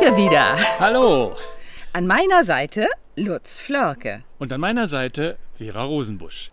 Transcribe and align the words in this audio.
wir 0.00 0.16
wieder. 0.16 0.56
Hallo. 0.78 1.36
An 1.92 2.06
meiner 2.06 2.42
Seite 2.42 2.88
Lutz 3.16 3.58
Flörke. 3.58 4.24
Und 4.38 4.50
an 4.50 4.60
meiner 4.60 4.88
Seite 4.88 5.36
Vera 5.56 5.82
Rosenbusch. 5.82 6.50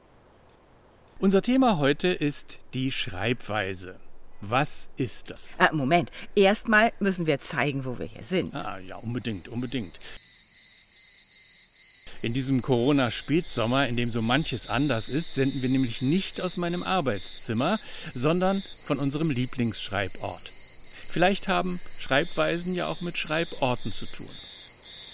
Unser 1.19 1.41
Thema 1.41 1.77
heute 1.77 2.09
ist 2.09 2.59
die 2.73 2.91
Schreibweise. 2.91 3.95
Was 4.41 4.89
ist 4.97 5.31
das? 5.31 5.51
Ah, 5.57 5.69
Moment, 5.71 6.11
erstmal 6.35 6.91
müssen 6.99 7.25
wir 7.25 7.39
zeigen, 7.39 7.85
wo 7.85 7.97
wir 7.97 8.05
hier 8.05 8.23
sind. 8.23 8.53
Ah, 8.53 8.79
ja, 8.85 8.97
unbedingt, 8.97 9.47
unbedingt. 9.47 9.93
In 12.21 12.33
diesem 12.33 12.61
Corona-Spätsommer, 12.61 13.87
in 13.87 13.95
dem 13.95 14.11
so 14.11 14.21
manches 14.21 14.69
anders 14.69 15.07
ist, 15.07 15.35
senden 15.35 15.61
wir 15.61 15.69
nämlich 15.69 16.01
nicht 16.01 16.41
aus 16.41 16.57
meinem 16.57 16.83
Arbeitszimmer, 16.83 17.79
sondern 18.13 18.61
von 18.85 18.99
unserem 18.99 19.29
Lieblingsschreibort. 19.29 20.51
Vielleicht 21.07 21.47
haben 21.47 21.79
Schreibweisen 22.07 22.73
ja 22.73 22.87
auch 22.87 23.01
mit 23.01 23.17
Schreiborten 23.17 23.91
zu 23.91 24.05
tun. 24.05 24.29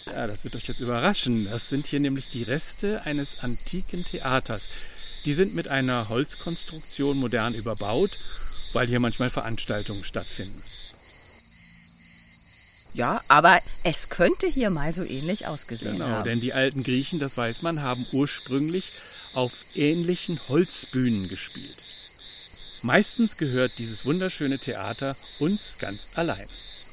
Ja, 0.06 0.28
das 0.28 0.44
wird 0.44 0.56
euch 0.56 0.68
jetzt 0.68 0.82
überraschen. 0.82 1.48
Das 1.50 1.70
sind 1.70 1.88
hier 1.88 2.00
nämlich 2.00 2.30
die 2.30 2.44
Reste 2.44 3.02
eines 3.06 3.40
antiken 3.40 4.06
Theaters. 4.06 4.64
Die 5.26 5.34
sind 5.34 5.56
mit 5.56 5.70
einer 5.70 6.10
Holzkonstruktion 6.10 7.18
modern 7.18 7.56
überbaut, 7.56 8.12
weil 8.74 8.88
hier 8.88 9.00
manchmal 9.00 9.30
Veranstaltungen 9.32 10.04
stattfinden. 10.04 10.62
Ja, 12.94 13.22
aber 13.28 13.60
es 13.84 14.10
könnte 14.10 14.46
hier 14.46 14.70
mal 14.70 14.94
so 14.94 15.04
ähnlich 15.04 15.48
ausgesehen 15.48 15.94
Genau, 15.94 16.06
haben. 16.06 16.30
denn 16.30 16.42
die 16.42 16.54
alten 16.54 16.84
Griechen, 16.84 17.18
das 17.20 17.36
weiß 17.36 17.64
man, 17.64 17.82
haben 17.82 18.06
ursprünglich 18.12 18.86
auf 19.34 19.52
ähnlichen 19.74 20.40
Holzbühnen 20.48 21.28
gespielt. 21.28 21.76
Meistens 22.84 23.38
gehört 23.38 23.72
dieses 23.80 24.06
wunderschöne 24.06 24.60
Theater 24.60 25.16
uns 25.40 25.78
ganz 25.80 26.02
allein. 26.16 26.46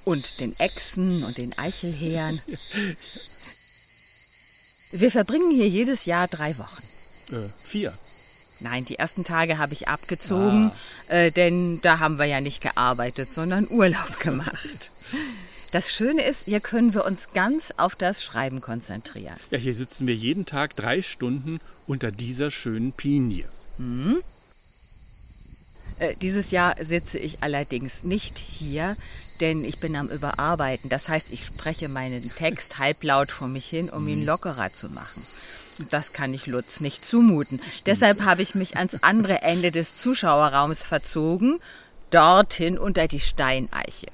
Und 0.04 0.40
den 0.40 0.58
Echsen 0.58 1.24
und 1.24 1.38
den 1.38 1.56
Eichelheeren. 1.58 2.40
Wir 4.92 5.10
verbringen 5.10 5.50
hier 5.50 5.68
jedes 5.68 6.04
Jahr 6.06 6.26
drei 6.26 6.56
Wochen. 6.58 6.82
Äh, 7.32 7.48
vier. 7.58 7.92
Nein, 8.60 8.84
die 8.84 8.96
ersten 8.96 9.24
Tage 9.24 9.58
habe 9.58 9.72
ich 9.72 9.88
abgezogen, 9.88 10.70
äh, 11.08 11.30
denn 11.30 11.80
da 11.82 11.98
haben 11.98 12.18
wir 12.18 12.26
ja 12.26 12.40
nicht 12.40 12.60
gearbeitet, 12.60 13.32
sondern 13.32 13.66
Urlaub 13.68 14.20
gemacht. 14.20 14.90
Das 15.72 15.92
Schöne 15.92 16.22
ist, 16.24 16.46
hier 16.46 16.60
können 16.60 16.94
wir 16.94 17.04
uns 17.04 17.28
ganz 17.32 17.72
auf 17.76 17.94
das 17.94 18.24
Schreiben 18.24 18.60
konzentrieren. 18.60 19.36
Ja, 19.50 19.58
hier 19.58 19.74
sitzen 19.74 20.06
wir 20.06 20.14
jeden 20.14 20.44
Tag 20.44 20.74
drei 20.76 21.00
Stunden 21.00 21.60
unter 21.86 22.10
dieser 22.10 22.50
schönen 22.50 22.92
Pinie. 22.92 23.48
Äh, 26.00 26.16
dieses 26.20 26.50
Jahr 26.50 26.74
sitze 26.82 27.18
ich 27.18 27.42
allerdings 27.42 28.02
nicht 28.02 28.36
hier, 28.38 28.96
denn 29.40 29.64
ich 29.64 29.80
bin 29.80 29.96
am 29.96 30.08
Überarbeiten. 30.08 30.90
Das 30.90 31.08
heißt, 31.08 31.32
ich 31.32 31.44
spreche 31.44 31.88
meinen 31.88 32.30
Text 32.36 32.78
halblaut 32.78 33.30
vor 33.30 33.48
mich 33.48 33.66
hin, 33.66 33.88
um 33.90 34.06
ihn 34.06 34.24
lockerer 34.24 34.70
zu 34.72 34.88
machen. 34.88 35.22
Und 35.78 35.92
Das 35.92 36.12
kann 36.12 36.34
ich 36.34 36.46
Lutz 36.46 36.80
nicht 36.80 37.04
zumuten. 37.04 37.60
Deshalb 37.86 38.22
habe 38.22 38.42
ich 38.42 38.54
mich 38.54 38.76
ans 38.76 39.02
andere 39.02 39.42
Ende 39.42 39.70
des 39.70 39.96
Zuschauerraums 39.98 40.82
verzogen, 40.82 41.58
dorthin 42.10 42.78
unter 42.78 43.08
die 43.08 43.20
Steineiche. 43.20 44.08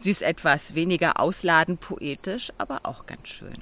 Sie 0.00 0.10
ist 0.10 0.22
etwas 0.22 0.74
weniger 0.74 1.20
ausladend 1.20 1.80
poetisch, 1.80 2.52
aber 2.58 2.80
auch 2.84 3.06
ganz 3.06 3.28
schön. 3.28 3.56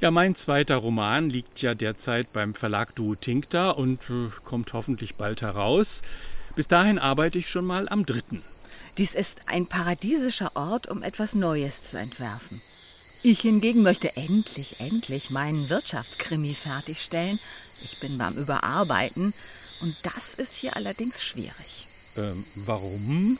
Ja, 0.00 0.10
mein 0.12 0.34
zweiter 0.34 0.76
Roman 0.76 1.28
liegt 1.28 1.60
ja 1.60 1.74
derzeit 1.74 2.32
beim 2.32 2.54
Verlag 2.54 2.94
Duo 2.94 3.16
Tincta 3.16 3.70
und 3.70 4.00
äh, 4.10 4.30
kommt 4.44 4.72
hoffentlich 4.72 5.16
bald 5.16 5.42
heraus. 5.42 6.02
Bis 6.54 6.68
dahin 6.68 6.98
arbeite 6.98 7.38
ich 7.38 7.48
schon 7.48 7.64
mal 7.64 7.88
am 7.88 8.06
dritten. 8.06 8.42
Dies 8.98 9.14
ist 9.14 9.38
ein 9.46 9.66
paradiesischer 9.66 10.56
Ort, 10.56 10.88
um 10.88 11.04
etwas 11.04 11.36
Neues 11.36 11.90
zu 11.90 11.96
entwerfen. 11.96 12.60
Ich 13.22 13.40
hingegen 13.40 13.82
möchte 13.82 14.16
endlich, 14.16 14.80
endlich 14.80 15.30
meinen 15.30 15.68
Wirtschaftskrimi 15.68 16.52
fertigstellen. 16.52 17.38
Ich 17.84 18.00
bin 18.00 18.18
beim 18.18 18.34
Überarbeiten 18.36 19.32
und 19.82 19.96
das 20.02 20.34
ist 20.34 20.54
hier 20.54 20.74
allerdings 20.74 21.22
schwierig. 21.22 21.86
Ähm, 22.16 22.44
warum? 22.66 23.38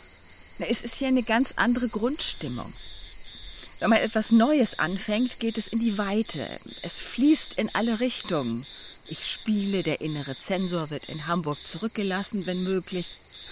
Na, 0.58 0.66
Es 0.66 0.82
ist 0.82 0.94
hier 0.94 1.08
eine 1.08 1.24
ganz 1.24 1.54
andere 1.56 1.88
Grundstimmung. 1.88 2.72
Wenn 3.80 3.90
man 3.90 3.98
etwas 3.98 4.30
Neues 4.30 4.78
anfängt, 4.78 5.40
geht 5.40 5.58
es 5.58 5.68
in 5.68 5.80
die 5.80 5.98
Weite. 5.98 6.46
Es 6.82 6.94
fließt 6.94 7.54
in 7.58 7.72
alle 7.74 7.98
Richtungen. 7.98 8.64
Ich 9.08 9.26
spiele, 9.26 9.82
der 9.82 10.00
innere 10.00 10.36
Zensor 10.36 10.90
wird 10.90 11.08
in 11.08 11.26
Hamburg 11.26 11.58
zurückgelassen, 11.64 12.46
wenn 12.46 12.62
möglich. 12.62 13.08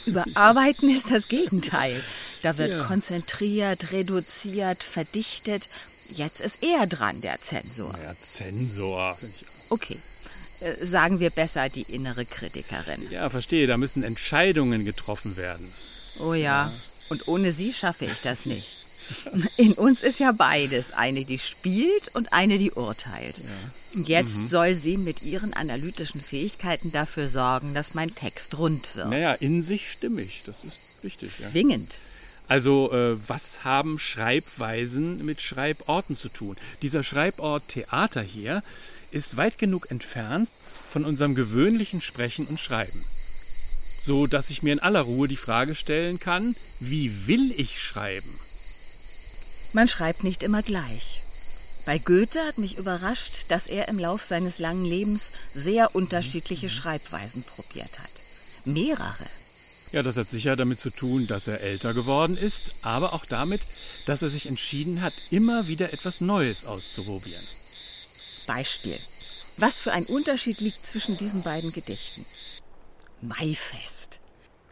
Überarbeiten 0.07 0.89
ist 0.95 1.11
das 1.11 1.29
Gegenteil. 1.29 2.03
Da 2.43 2.57
wird 2.59 2.71
Ja. 2.71 2.85
konzentriert, 2.85 3.93
reduziert, 3.93 4.83
verdichtet. 4.83 5.69
Jetzt 6.15 6.41
ist 6.41 6.63
er 6.63 6.87
dran, 6.87 7.21
der 7.21 7.41
Zensor. 7.41 7.93
Ja, 8.03 8.15
Zensor. 8.15 9.17
Okay, 9.71 9.99
äh, 10.61 10.85
sagen 10.85 11.19
wir 11.21 11.31
besser 11.31 11.69
die 11.69 11.83
innere 11.83 12.25
Kritikerin. 12.25 13.01
Ja, 13.11 13.29
verstehe, 13.31 13.67
da 13.67 13.77
müssen 13.77 14.05
Entscheidungen 14.05 14.85
getroffen 14.85 15.37
werden. 15.37 15.67
Oh 16.21 16.35
ja. 16.35 16.71
Und 17.09 17.29
ohne 17.29 17.53
sie 17.53 17.73
schaffe 17.73 18.05
ich 18.05 18.21
das 18.23 18.47
nicht. 18.47 18.76
In 19.57 19.73
uns 19.75 20.03
ist 20.03 20.21
ja 20.21 20.33
beides. 20.33 20.93
Eine, 20.93 21.25
die 21.25 21.39
spielt 21.39 22.15
und 22.15 22.33
eine, 22.33 22.59
die 22.59 22.73
urteilt. 22.73 23.37
Jetzt 23.95 24.51
soll 24.51 24.75
sie 24.75 24.97
mit 24.97 25.23
ihren 25.23 25.53
analytischen 25.55 26.21
Fähigkeiten 26.21 26.93
dafür 26.93 27.29
sorgen, 27.29 27.75
dass 27.75 27.95
mein 27.95 28.15
Text 28.15 28.59
rund 28.59 28.97
wird. 28.97 29.09
Naja, 29.11 29.33
in 29.35 29.63
sich 29.63 29.91
stimmig, 29.91 30.43
das 30.47 30.65
ist 30.65 30.97
richtig. 31.05 31.31
Ja. 31.39 31.51
Zwingend. 31.51 31.99
Also, 32.49 32.93
äh, 32.93 33.17
was 33.27 33.65
haben 33.65 33.99
Schreibweisen 33.99 35.25
mit 35.25 35.41
Schreiborten 35.41 36.17
zu 36.17 36.29
tun? 36.29 36.57
Dieser 36.83 37.03
Schreibort 37.03 37.67
Theater 37.69 38.23
hier 38.23 38.63
ist 39.11 39.37
weit 39.37 39.59
genug 39.59 39.91
entfernt 39.91 40.49
von 40.91 41.05
unserem 41.05 41.35
gewöhnlichen 41.35 42.01
Sprechen 42.01 42.47
und 42.47 42.61
Schreiben. 42.61 43.05
So 44.05 44.29
dass 44.29 44.51
ich 44.51 44.63
mir 44.63 44.73
in 44.73 44.79
aller 44.79 45.01
Ruhe 45.01 45.27
die 45.27 45.37
Frage 45.37 45.75
stellen 45.75 46.21
kann, 46.21 46.55
wie 46.79 47.27
will 47.27 47.53
ich 47.57 47.83
schreiben? 47.83 48.29
Man 49.77 49.89
schreibt 49.89 50.25
nicht 50.25 50.43
immer 50.43 50.63
gleich. 50.63 51.21
Bei 51.85 51.99
Goethe 51.99 52.41
hat 52.47 52.57
mich 52.57 52.79
überrascht, 52.79 53.51
dass 53.51 53.67
er 53.67 53.89
im 53.89 53.99
Lauf 53.99 54.25
seines 54.25 54.59
langen 54.59 54.87
Lebens 54.87 55.33
sehr 55.53 55.95
unterschiedliche 55.95 56.71
Schreibweisen 56.71 57.43
probiert 57.43 57.99
hat. 57.99 58.11
Mehrere. 58.65 59.27
Ja, 59.93 60.03
das 60.03 60.17
hat 60.17 60.31
sicher 60.31 60.57
damit 60.57 60.81
zu 60.81 60.89
tun, 60.89 61.27
dass 61.27 61.47
er 61.47 61.61
älter 61.61 61.93
geworden 61.93 62.39
ist, 62.39 62.77
aber 62.85 63.13
auch 63.13 63.27
damit, 63.27 63.61
dass 64.07 64.23
er 64.23 64.31
sich 64.31 64.47
entschieden 64.47 65.03
hat, 65.03 65.13
immer 65.31 65.69
wieder 65.69 65.93
etwas 65.93 66.23
Neues 66.23 66.65
auszuprobieren. 66.65 67.45
Beispiel. 68.47 68.99
Was 69.59 69.79
für 69.79 69.93
ein 69.93 70.07
Unterschied 70.07 70.59
liegt 70.61 70.87
zwischen 70.87 71.19
diesen 71.19 71.43
beiden 71.43 71.71
Gedichten? 71.71 72.25
Maifest. 73.21 74.21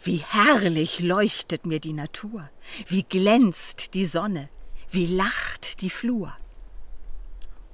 Wie 0.03 0.25
herrlich 0.27 1.01
leuchtet 1.01 1.67
mir 1.67 1.81
die 1.81 1.93
Natur, 1.93 2.49
wie 2.89 3.03
glänzt 3.03 3.93
die 3.93 4.07
Sonne, 4.07 4.49
wie 4.95 5.07
lacht 5.07 5.81
die 5.81 5.91
Flur. 5.91 6.33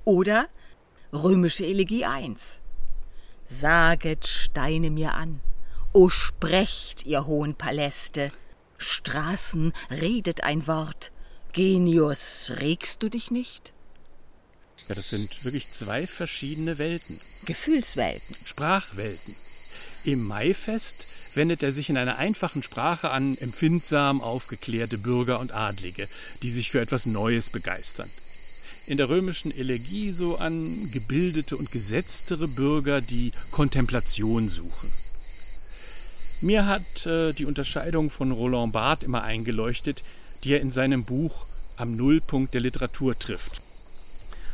Oder 0.04 0.48
Römische 1.12 1.66
Elegie 1.66 2.04
1. 2.04 2.60
Saget 3.46 4.26
Steine 4.26 4.90
mir 4.90 5.14
an, 5.14 5.40
o 5.92 6.08
sprecht, 6.08 7.04
ihr 7.04 7.26
hohen 7.26 7.56
Paläste, 7.56 8.32
Straßen, 8.78 9.72
redet 9.90 10.44
ein 10.44 10.66
Wort, 10.66 11.12
Genius, 11.52 12.52
regst 12.56 13.02
du 13.02 13.10
dich 13.10 13.30
nicht? 13.30 13.74
Ja, 14.88 14.94
das 14.94 15.10
sind 15.10 15.44
wirklich 15.44 15.70
zwei 15.70 16.06
verschiedene 16.06 16.78
Welten. 16.78 17.20
Gefühlswelten. 17.44 18.36
Sprachwelten. 18.46 19.36
Im 20.04 20.26
Maifest 20.26 21.06
wendet 21.34 21.62
er 21.62 21.72
sich 21.72 21.90
in 21.90 21.96
einer 21.96 22.18
einfachen 22.18 22.62
Sprache 22.62 23.10
an 23.10 23.36
empfindsam 23.38 24.20
aufgeklärte 24.20 24.98
Bürger 24.98 25.40
und 25.40 25.52
Adlige, 25.52 26.08
die 26.42 26.50
sich 26.50 26.70
für 26.70 26.80
etwas 26.80 27.06
Neues 27.06 27.50
begeistern. 27.50 28.08
In 28.86 28.96
der 28.96 29.08
römischen 29.08 29.56
Elegie 29.56 30.12
so 30.12 30.36
an 30.36 30.90
gebildete 30.92 31.56
und 31.56 31.70
gesetztere 31.70 32.48
Bürger, 32.48 33.00
die 33.00 33.32
Kontemplation 33.52 34.48
suchen. 34.48 34.90
Mir 36.40 36.66
hat 36.66 37.06
äh, 37.06 37.32
die 37.32 37.44
Unterscheidung 37.44 38.10
von 38.10 38.32
Roland 38.32 38.72
Barthes 38.72 39.06
immer 39.06 39.22
eingeleuchtet, 39.22 40.02
die 40.42 40.54
er 40.54 40.60
in 40.60 40.70
seinem 40.70 41.04
Buch 41.04 41.44
Am 41.76 41.96
Nullpunkt 41.96 42.54
der 42.54 42.62
Literatur 42.62 43.18
trifft. 43.18 43.60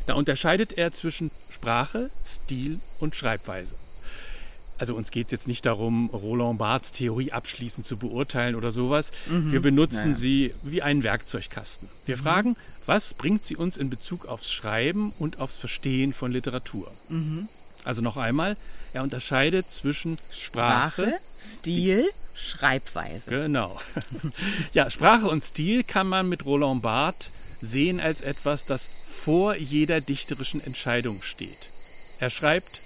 Da 0.06 0.14
unterscheidet 0.14 0.76
er 0.76 0.92
zwischen 0.92 1.30
Sprache, 1.50 2.10
Stil 2.24 2.80
und 2.98 3.16
Schreibweise. 3.16 3.74
Also 4.78 4.94
uns 4.94 5.10
geht 5.10 5.26
es 5.26 5.32
jetzt 5.32 5.48
nicht 5.48 5.64
darum, 5.64 6.10
Roland 6.10 6.58
Barths 6.58 6.92
Theorie 6.92 7.32
abschließend 7.32 7.86
zu 7.86 7.96
beurteilen 7.96 8.54
oder 8.54 8.70
sowas. 8.70 9.12
Wir 9.26 9.60
benutzen 9.60 10.14
sie 10.14 10.54
wie 10.62 10.82
einen 10.82 11.02
Werkzeugkasten. 11.02 11.88
Wir 12.04 12.18
fragen, 12.18 12.56
was 12.84 13.14
bringt 13.14 13.44
sie 13.44 13.56
uns 13.56 13.76
in 13.76 13.90
Bezug 13.90 14.26
aufs 14.26 14.52
Schreiben 14.52 15.12
und 15.18 15.40
aufs 15.40 15.56
Verstehen 15.56 16.12
von 16.12 16.30
Literatur? 16.30 16.90
Also 17.84 18.02
noch 18.02 18.16
einmal, 18.16 18.56
er 18.92 19.02
unterscheidet 19.02 19.70
zwischen 19.70 20.18
Sprache, 20.32 21.02
Sprache, 21.02 21.18
Stil 21.38 22.04
Schreibweise. 22.36 23.30
Genau. 23.30 23.80
Ja, 24.74 24.90
Sprache 24.90 25.28
und 25.28 25.42
Stil 25.42 25.84
kann 25.84 26.06
man 26.06 26.28
mit 26.28 26.44
Roland 26.44 26.82
Barthes 26.82 27.30
sehen 27.60 28.00
als 28.00 28.20
etwas, 28.20 28.66
das 28.66 28.88
vor 29.08 29.56
jeder 29.56 30.00
dichterischen 30.00 30.60
Entscheidung 30.62 31.22
steht. 31.22 31.72
Er 32.20 32.30
schreibt, 32.30 32.80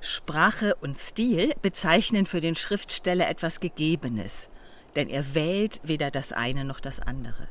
Sprache 0.00 0.74
und 0.76 0.98
Stil 0.98 1.52
bezeichnen 1.62 2.26
für 2.26 2.40
den 2.40 2.54
Schriftsteller 2.54 3.28
etwas 3.28 3.60
Gegebenes, 3.60 4.48
denn 4.96 5.08
er 5.08 5.34
wählt 5.34 5.80
weder 5.84 6.10
das 6.10 6.32
eine 6.32 6.64
noch 6.64 6.80
das 6.80 7.00
andere. 7.00 7.48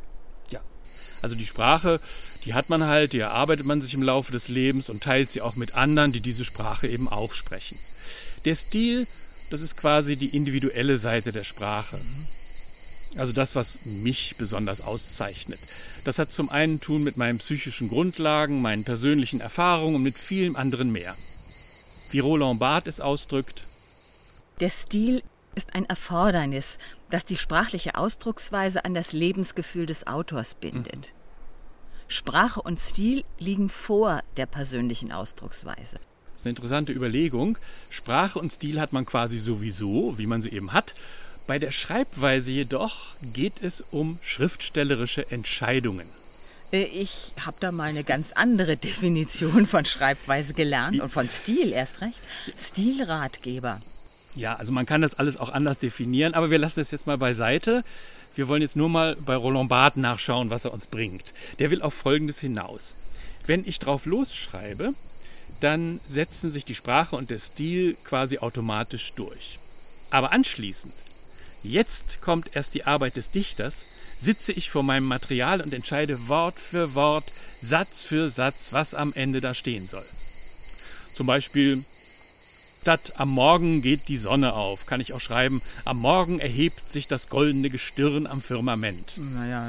ja, 0.52 0.62
also 1.22 1.36
die 1.36 1.46
Sprache, 1.46 2.00
die 2.46 2.54
hat 2.54 2.70
man 2.70 2.86
halt, 2.86 3.14
die 3.14 3.20
erarbeitet 3.20 3.66
man 3.66 3.82
sich 3.82 3.94
im 3.94 4.04
Laufe 4.04 4.32
des 4.32 4.48
Lebens 4.48 4.90
und 4.90 5.04
teilt 5.04 5.30
sie 5.30 5.42
auch 5.42 5.56
mit 5.56 5.76
anderen, 5.76 6.12
die 6.12 6.22
diese 6.22 6.46
Sprache 6.46 6.88
eben 6.88 7.10
auch 7.10 7.34
sprechen. 7.34 7.78
Der 8.46 8.56
Stil, 8.56 9.06
das 9.50 9.62
ist 9.62 9.78
quasi 9.78 10.16
die 10.16 10.36
individuelle 10.36 10.98
Seite 10.98 11.32
der 11.32 11.44
Sprache. 11.44 12.00
Also 13.18 13.34
das, 13.34 13.56
was 13.56 13.86
mich 13.86 14.36
besonders 14.38 14.82
auszeichnet. 14.82 15.60
Das 16.04 16.20
hat 16.20 16.32
zum 16.32 16.50
einen 16.50 16.80
tun 16.80 17.04
mit 17.04 17.18
meinen 17.18 17.40
psychischen 17.40 17.90
Grundlagen, 17.90 18.62
meinen 18.62 18.84
persönlichen 18.84 19.42
Erfahrungen 19.42 19.96
und 19.96 20.04
mit 20.04 20.18
vielem 20.18 20.56
anderen 20.56 20.92
mehr. 20.92 21.16
Wie 22.12 22.20
Roland 22.20 22.60
Barthes 22.60 22.96
es 22.96 23.02
ausdrückt, 23.02 23.64
Der 24.60 24.70
Stil 24.70 25.22
ist 25.56 25.76
ein 25.76 25.86
Erfordernis, 25.86 26.78
das 27.10 27.26
die 27.26 27.38
sprachliche 27.38 27.96
Ausdrucksweise 27.96 28.86
an 28.86 28.94
das 28.94 29.12
Lebensgefühl 29.12 29.86
des 29.86 30.08
Autors 30.08 30.56
bindet. 30.56 31.14
Sprache 32.08 32.62
und 32.62 32.80
Stil 32.80 33.24
liegen 33.40 33.70
vor 33.70 34.22
der 34.38 34.46
persönlichen 34.46 35.12
Ausdrucksweise. 35.12 35.98
Das 36.34 36.42
ist 36.42 36.46
eine 36.46 36.52
interessante 36.52 36.94
Überlegung. 36.94 37.58
Sprache 37.90 38.40
und 38.40 38.52
Stil 38.52 38.80
hat 38.80 38.94
man 38.94 39.06
quasi 39.06 39.40
sowieso, 39.40 40.18
wie 40.18 40.28
man 40.28 40.42
sie 40.42 40.50
eben 40.50 40.72
hat. 40.72 40.94
Bei 41.48 41.60
der 41.60 41.72
Schreibweise 41.72 42.52
jedoch 42.52 43.16
geht 43.34 43.62
es 43.62 43.82
um 43.82 44.20
schriftstellerische 44.24 45.30
Entscheidungen. 45.32 46.08
Äh, 46.72 46.84
Ich 46.86 47.34
habe 47.46 47.58
da 47.60 47.72
mal 47.72 47.90
eine 47.90 48.04
ganz 48.04 48.32
andere 48.34 48.78
Definition 48.90 49.68
von 49.68 49.86
Schreibweise 49.86 50.54
gelernt 50.54 51.00
und 51.00 51.10
von 51.12 51.30
Stil 51.30 51.72
erst 51.72 52.02
recht. 52.02 52.20
Stilratgeber. 52.58 53.82
Ja, 54.36 54.56
also 54.56 54.72
man 54.72 54.86
kann 54.86 55.02
das 55.02 55.16
alles 55.16 55.38
auch 55.38 55.50
anders 55.50 55.80
definieren, 55.80 56.34
aber 56.36 56.52
wir 56.52 56.60
lassen 56.60 56.80
das 56.80 56.92
jetzt 56.92 57.08
mal 57.08 57.18
beiseite. 57.18 57.84
Wir 58.36 58.48
wollen 58.48 58.62
jetzt 58.62 58.76
nur 58.76 58.90
mal 58.90 59.16
bei 59.26 59.36
Roland 59.36 59.70
Barthes 59.70 60.00
nachschauen, 60.02 60.52
was 60.52 60.66
er 60.66 60.74
uns 60.74 60.86
bringt. 60.88 61.24
Der 61.58 61.72
will 61.72 61.82
auf 61.82 61.96
Folgendes 61.96 62.40
hinaus. 62.40 62.94
Wenn 63.48 63.68
ich 63.68 63.80
drauf 63.80 64.06
losschreibe, 64.06 64.94
dann 65.62 66.00
setzen 66.06 66.52
sich 66.52 66.66
die 66.66 66.76
Sprache 66.76 67.16
und 67.16 67.32
der 67.32 67.40
Stil 67.40 67.96
quasi 68.04 68.38
automatisch 68.38 69.14
durch. 69.16 69.58
Aber 70.12 70.32
anschließend, 70.32 70.94
jetzt 71.64 72.22
kommt 72.22 72.56
erst 72.56 72.76
die 72.76 72.84
Arbeit 72.84 73.16
des 73.16 73.32
Dichters, 73.32 73.84
sitze 74.20 74.52
ich 74.52 74.70
vor 74.70 74.84
meinem 74.84 75.06
Material 75.06 75.62
und 75.62 75.74
entscheide 75.74 76.28
Wort 76.28 76.56
für 76.60 76.96
Wort, 76.96 77.26
Satz 77.62 78.04
für 78.04 78.30
Satz, 78.30 78.70
was 78.72 78.94
am 78.94 79.14
Ende 79.16 79.42
da 79.42 79.54
stehen 79.54 79.86
soll. 79.86 80.06
Zum 81.16 81.26
Beispiel, 81.26 81.84
statt 82.82 83.14
am 83.18 83.30
Morgen 83.30 83.82
geht 83.82 84.08
die 84.08 84.18
Sonne 84.18 84.54
auf, 84.54 84.86
kann 84.86 85.02
ich 85.02 85.14
auch 85.14 85.20
schreiben, 85.20 85.60
am 85.86 85.98
Morgen 86.00 86.40
erhebt 86.40 86.90
sich 86.92 87.08
das 87.08 87.30
goldene 87.30 87.70
Gestirn 87.72 88.28
am 88.28 88.40
Firmament. 88.42 89.14
Naja, 89.36 89.66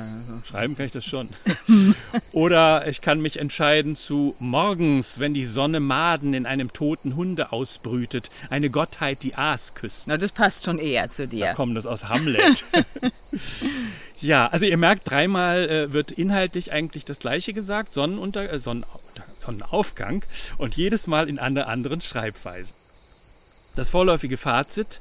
Schreiben 0.46 0.76
kann 0.76 0.86
ich 0.86 0.92
das 0.92 1.06
schon. 1.06 1.28
Oder 2.32 2.86
ich 2.86 3.00
kann 3.00 3.20
mich 3.20 3.38
entscheiden 3.38 3.96
zu 3.96 4.36
morgens, 4.38 5.18
wenn 5.18 5.32
die 5.32 5.46
Sonne 5.46 5.80
Maden 5.80 6.34
in 6.34 6.44
einem 6.46 6.72
toten 6.72 7.16
Hunde 7.16 7.50
ausbrütet, 7.52 8.30
eine 8.50 8.68
Gottheit, 8.70 9.22
die 9.22 9.34
Aas 9.34 9.74
küsst. 9.74 10.06
na, 10.08 10.18
das 10.18 10.30
passt 10.32 10.66
schon 10.66 10.78
eher 10.78 11.10
zu 11.10 11.26
Da 11.26 11.30
dir. 11.30 11.54
kommt 11.54 11.76
das 11.76 11.86
aus 11.86 12.04
Hamlet. 12.10 12.64
ja, 14.20 14.46
also 14.48 14.64
ihr 14.64 14.76
merkt, 14.76 15.08
dreimal 15.08 15.68
äh, 15.68 15.92
wird 15.92 16.10
inhaltlich 16.10 16.72
eigentlich 16.72 17.04
das 17.04 17.20
Gleiche 17.20 17.52
gesagt, 17.52 17.94
Sonnenunter 17.94 18.52
äh, 18.52 18.58
Sonnenunter 18.58 18.98
Sonnenaufgang 19.40 20.22
und 20.58 20.76
jedes 20.76 21.06
Mal 21.06 21.28
in 21.28 21.38
einer 21.38 21.68
anderen 21.68 22.00
Schreibweise. 22.00 22.74
Das 23.76 23.88
vorläufige 23.88 24.36
Fazit, 24.36 25.00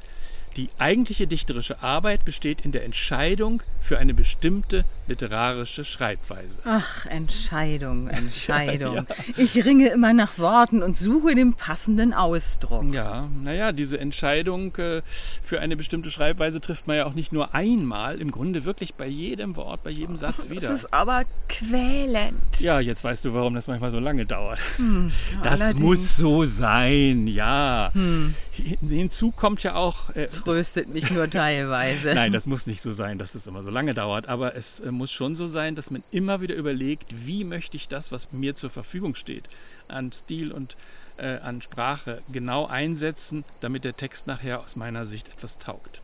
die 0.55 0.69
eigentliche 0.77 1.27
dichterische 1.27 1.83
Arbeit 1.83 2.23
besteht 2.25 2.63
in 2.63 2.71
der 2.71 2.85
Entscheidung 2.85 3.61
für 3.83 3.97
eine 3.97 4.13
bestimmte 4.13 4.85
literarische 5.07 5.85
Schreibweise. 5.85 6.59
Ach, 6.65 7.05
Entscheidung, 7.05 8.07
Entscheidung. 8.09 8.95
Ja, 8.95 9.05
Ich 9.37 9.63
ringe 9.65 9.89
immer 9.89 10.13
nach 10.13 10.37
Worten 10.37 10.83
und 10.83 10.97
suche 10.97 11.33
den 11.35 11.53
passenden 11.53 12.13
Ausdruck. 12.13 12.93
Ja, 12.93 13.27
naja, 13.43 13.71
diese 13.71 13.99
Entscheidung 13.99 14.75
äh, 14.77 15.01
für 15.45 15.59
eine 15.61 15.75
bestimmte 15.77 16.11
Schreibweise 16.11 16.59
trifft 16.61 16.87
man 16.87 16.97
ja 16.97 17.05
auch 17.05 17.13
nicht 17.13 17.31
nur 17.31 17.53
einmal, 17.55 18.19
im 18.19 18.31
Grunde 18.31 18.65
wirklich 18.65 18.93
bei 18.95 19.07
jedem 19.07 19.55
Wort, 19.55 19.83
bei 19.83 19.89
jedem 19.91 20.17
Satz 20.17 20.37
Das 20.47 20.49
wieder. 20.49 20.71
ist 20.71 20.93
aber 20.93 21.23
quälend. 21.49 22.59
Ja, 22.59 22.79
jetzt 22.79 23.03
weißt 23.03 23.25
du, 23.25 23.33
warum 23.33 23.53
das 23.55 23.67
manchmal 23.67 23.91
so 23.91 23.99
lange 23.99 24.25
dauert. 24.25 24.59
das 24.59 24.77
Hm, 24.77 25.11
allerdings. 25.43 25.79
Hm. 25.79 25.85
muss 25.85 26.17
so 26.17 26.45
sein, 26.45 27.27
ja. 27.27 27.91
Hin- 27.93 28.77
Hinzu 28.89 29.31
kommt 29.31 29.63
ja 29.63 29.75
auch. 29.75 30.15
Äh, 30.15 30.27
Tröstet 30.27 30.89
mich 30.93 31.09
nur 31.11 31.29
teilweise. 31.29 32.13
nein, 32.15 32.31
das 32.31 32.45
muss 32.45 32.67
nicht 32.67 32.81
so 32.81 32.91
sein, 32.91 33.17
dass 33.17 33.35
es 33.35 33.47
immer 33.47 33.63
so 33.63 33.69
lange 33.69 33.93
dauert, 33.93 34.27
aber 34.29 34.55
es 34.55 34.79
äh, 34.79 34.91
muss 34.97 35.11
schon 35.11 35.35
so 35.35 35.47
sein, 35.47 35.75
dass 35.75 35.91
man 35.91 36.03
immer 36.11 36.41
wieder 36.41 36.55
überlegt, 36.55 37.25
wie 37.25 37.43
möchte 37.43 37.77
ich 37.77 37.87
das, 37.87 38.11
was 38.11 38.31
mir 38.31 38.55
zur 38.55 38.69
Verfügung 38.69 39.15
steht, 39.15 39.45
an 39.87 40.11
Stil 40.11 40.51
und 40.51 40.75
äh, 41.17 41.37
an 41.37 41.61
Sprache 41.61 42.21
genau 42.31 42.65
einsetzen, 42.65 43.43
damit 43.61 43.83
der 43.83 43.95
Text 43.95 44.27
nachher 44.27 44.59
aus 44.59 44.75
meiner 44.75 45.05
Sicht 45.05 45.27
etwas 45.29 45.59
taugt. 45.59 46.01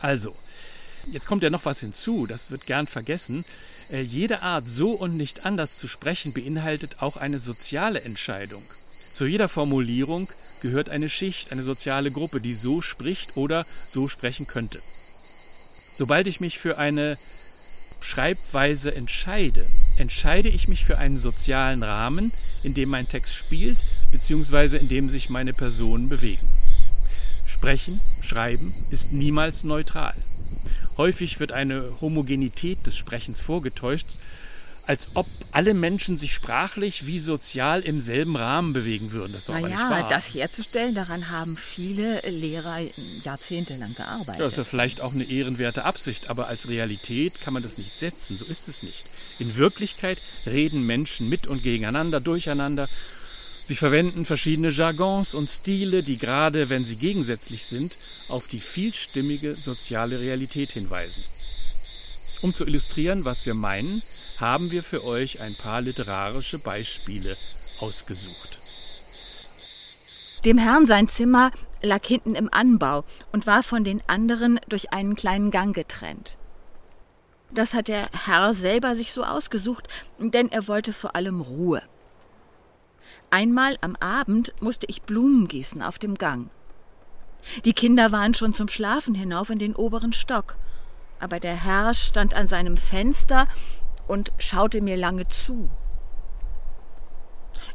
Also, 0.00 0.34
Jetzt 1.12 1.26
kommt 1.26 1.42
ja 1.42 1.50
noch 1.50 1.64
was 1.64 1.80
hinzu, 1.80 2.26
das 2.26 2.50
wird 2.50 2.66
gern 2.66 2.86
vergessen. 2.86 3.44
Äh, 3.90 4.00
jede 4.00 4.42
Art, 4.42 4.66
so 4.66 4.92
und 4.92 5.16
nicht 5.16 5.44
anders 5.44 5.78
zu 5.78 5.86
sprechen, 5.88 6.32
beinhaltet 6.32 7.02
auch 7.02 7.16
eine 7.16 7.38
soziale 7.38 8.00
Entscheidung. 8.00 8.62
Zu 9.14 9.26
jeder 9.26 9.48
Formulierung 9.48 10.28
gehört 10.62 10.88
eine 10.88 11.10
Schicht, 11.10 11.52
eine 11.52 11.62
soziale 11.62 12.10
Gruppe, 12.10 12.40
die 12.40 12.54
so 12.54 12.80
spricht 12.80 13.36
oder 13.36 13.64
so 13.88 14.08
sprechen 14.08 14.46
könnte. 14.46 14.80
Sobald 15.96 16.26
ich 16.26 16.40
mich 16.40 16.58
für 16.58 16.78
eine 16.78 17.16
Schreibweise 18.06 18.94
entscheide, 18.94 19.64
entscheide 19.96 20.50
ich 20.50 20.68
mich 20.68 20.84
für 20.84 20.98
einen 20.98 21.16
sozialen 21.16 21.82
Rahmen, 21.82 22.30
in 22.62 22.74
dem 22.74 22.90
mein 22.90 23.08
Text 23.08 23.34
spielt, 23.34 23.78
beziehungsweise 24.12 24.76
in 24.76 24.90
dem 24.90 25.08
sich 25.08 25.30
meine 25.30 25.54
Personen 25.54 26.10
bewegen. 26.10 26.46
Sprechen, 27.46 27.98
Schreiben 28.22 28.70
ist 28.90 29.14
niemals 29.14 29.64
neutral. 29.64 30.12
Häufig 30.98 31.40
wird 31.40 31.52
eine 31.52 31.82
Homogenität 32.02 32.86
des 32.86 32.94
Sprechens 32.94 33.40
vorgetäuscht, 33.40 34.06
als 34.86 35.08
ob 35.14 35.26
alle 35.52 35.72
Menschen 35.72 36.18
sich 36.18 36.34
sprachlich 36.34 37.06
wie 37.06 37.18
sozial 37.20 37.80
im 37.82 38.00
selben 38.00 38.36
Rahmen 38.36 38.72
bewegen 38.72 39.12
würden. 39.12 39.32
Das 39.32 39.42
ist 39.42 39.48
doch 39.48 39.54
aber 39.54 39.68
nicht 39.68 39.78
Naja, 39.78 39.90
wahr. 40.02 40.08
das 40.10 40.34
herzustellen, 40.34 40.94
daran 40.94 41.30
haben 41.30 41.56
viele 41.56 42.20
Lehrer 42.28 42.80
jahrzehntelang 43.22 43.94
gearbeitet. 43.94 44.40
Das 44.40 44.52
ist 44.52 44.58
ja 44.58 44.64
vielleicht 44.64 45.00
auch 45.00 45.14
eine 45.14 45.24
ehrenwerte 45.24 45.84
Absicht, 45.84 46.28
aber 46.28 46.48
als 46.48 46.68
Realität 46.68 47.40
kann 47.40 47.54
man 47.54 47.62
das 47.62 47.78
nicht 47.78 47.96
setzen. 47.96 48.36
So 48.36 48.44
ist 48.46 48.68
es 48.68 48.82
nicht. 48.82 49.04
In 49.38 49.54
Wirklichkeit 49.54 50.18
reden 50.46 50.86
Menschen 50.86 51.28
mit 51.28 51.46
und 51.46 51.62
gegeneinander, 51.62 52.20
durcheinander. 52.20 52.88
Sie 53.66 53.76
verwenden 53.76 54.26
verschiedene 54.26 54.70
Jargons 54.70 55.34
und 55.34 55.48
Stile, 55.48 56.02
die 56.02 56.18
gerade, 56.18 56.68
wenn 56.68 56.84
sie 56.84 56.96
gegensätzlich 56.96 57.64
sind, 57.64 57.96
auf 58.28 58.48
die 58.48 58.60
vielstimmige 58.60 59.54
soziale 59.54 60.20
Realität 60.20 60.70
hinweisen. 60.70 61.24
Um 62.42 62.54
zu 62.54 62.66
illustrieren, 62.66 63.24
was 63.24 63.46
wir 63.46 63.54
meinen, 63.54 64.02
haben 64.40 64.70
wir 64.70 64.82
für 64.82 65.04
euch 65.04 65.40
ein 65.40 65.54
paar 65.54 65.80
literarische 65.80 66.58
Beispiele 66.58 67.36
ausgesucht. 67.80 68.58
Dem 70.44 70.58
Herrn 70.58 70.86
sein 70.86 71.08
Zimmer 71.08 71.50
lag 71.82 72.04
hinten 72.04 72.34
im 72.34 72.52
Anbau 72.52 73.04
und 73.32 73.46
war 73.46 73.62
von 73.62 73.84
den 73.84 74.02
anderen 74.06 74.60
durch 74.68 74.92
einen 74.92 75.16
kleinen 75.16 75.50
Gang 75.50 75.74
getrennt. 75.74 76.36
Das 77.50 77.72
hat 77.72 77.88
der 77.88 78.08
Herr 78.24 78.52
selber 78.52 78.94
sich 78.94 79.12
so 79.12 79.22
ausgesucht, 79.22 79.88
denn 80.18 80.50
er 80.50 80.66
wollte 80.66 80.92
vor 80.92 81.14
allem 81.14 81.40
Ruhe. 81.40 81.82
Einmal 83.30 83.78
am 83.80 83.96
Abend 83.96 84.52
musste 84.60 84.86
ich 84.88 85.02
Blumen 85.02 85.48
gießen 85.48 85.82
auf 85.82 85.98
dem 85.98 86.14
Gang. 86.14 86.50
Die 87.64 87.72
Kinder 87.72 88.12
waren 88.12 88.34
schon 88.34 88.54
zum 88.54 88.68
Schlafen 88.68 89.14
hinauf 89.14 89.50
in 89.50 89.58
den 89.58 89.76
oberen 89.76 90.12
Stock, 90.12 90.56
aber 91.20 91.40
der 91.40 91.54
Herr 91.54 91.94
stand 91.94 92.34
an 92.34 92.48
seinem 92.48 92.76
Fenster 92.76 93.46
und 94.06 94.32
schaute 94.38 94.80
mir 94.80 94.96
lange 94.96 95.28
zu. 95.28 95.70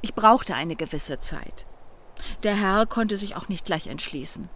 Ich 0.02 0.14
brauchte 0.14 0.56
eine 0.56 0.76
gewisse 0.76 1.20
Zeit. 1.20 1.66
Der 2.44 2.56
Herr 2.56 2.86
konnte 2.86 3.18
sich 3.18 3.36
auch 3.36 3.48
nicht 3.48 3.66
gleich 3.66 3.88
entschließen. 3.88 4.50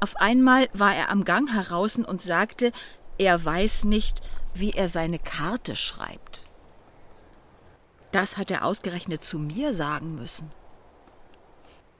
Auf 0.00 0.16
einmal 0.16 0.68
war 0.72 0.94
er 0.94 1.10
am 1.10 1.24
Gang 1.24 1.52
heraus 1.52 1.96
und 1.96 2.22
sagte, 2.22 2.72
er 3.18 3.44
weiß 3.44 3.84
nicht, 3.84 4.20
wie 4.54 4.70
er 4.72 4.88
seine 4.88 5.18
Karte 5.18 5.76
schreibt. 5.76 6.44
Das 8.12 8.36
hat 8.36 8.50
er 8.50 8.64
ausgerechnet 8.64 9.24
zu 9.24 9.38
mir 9.38 9.74
sagen 9.74 10.14
müssen. 10.14 10.50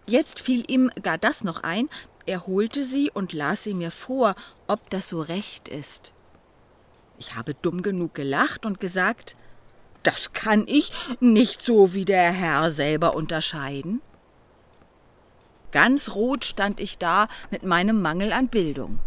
Jetzt 0.07 0.41
fiel 0.41 0.65
ihm 0.71 0.91
gar 1.03 1.19
das 1.19 1.45
noch 1.45 1.63
ein, 1.63 1.89
Er 2.29 2.47
holte 2.47 2.85
sie 2.85 3.11
und 3.11 3.33
las 3.33 3.65
sie 3.65 3.73
mir 3.73 3.91
vor, 3.91 4.35
ob 4.67 4.91
das 4.91 5.09
so 5.09 5.23
recht 5.23 5.67
ist. 5.71 6.13
Ich 7.19 7.35
habe 7.35 7.55
dumm 7.55 7.83
genug 7.83 8.15
gelacht 8.15 8.65
und 8.65 8.81
gesagt, 8.81 9.37
das 10.03 10.33
kann 10.33 10.65
ich 10.67 10.93
nicht 11.21 11.61
so 11.61 11.93
wie 11.93 12.05
der 12.05 12.31
Herr 12.33 12.71
selber 12.71 13.15
unterscheiden. 13.15 14.01
Ganz 15.73 16.15
rot 16.15 16.45
stand 16.45 16.81
ich 16.81 16.97
da 16.97 17.29
mit 17.51 17.65
meinem 17.65 18.01
Mangel 18.01 18.33
an 18.33 18.49
Bildung. 18.49 19.01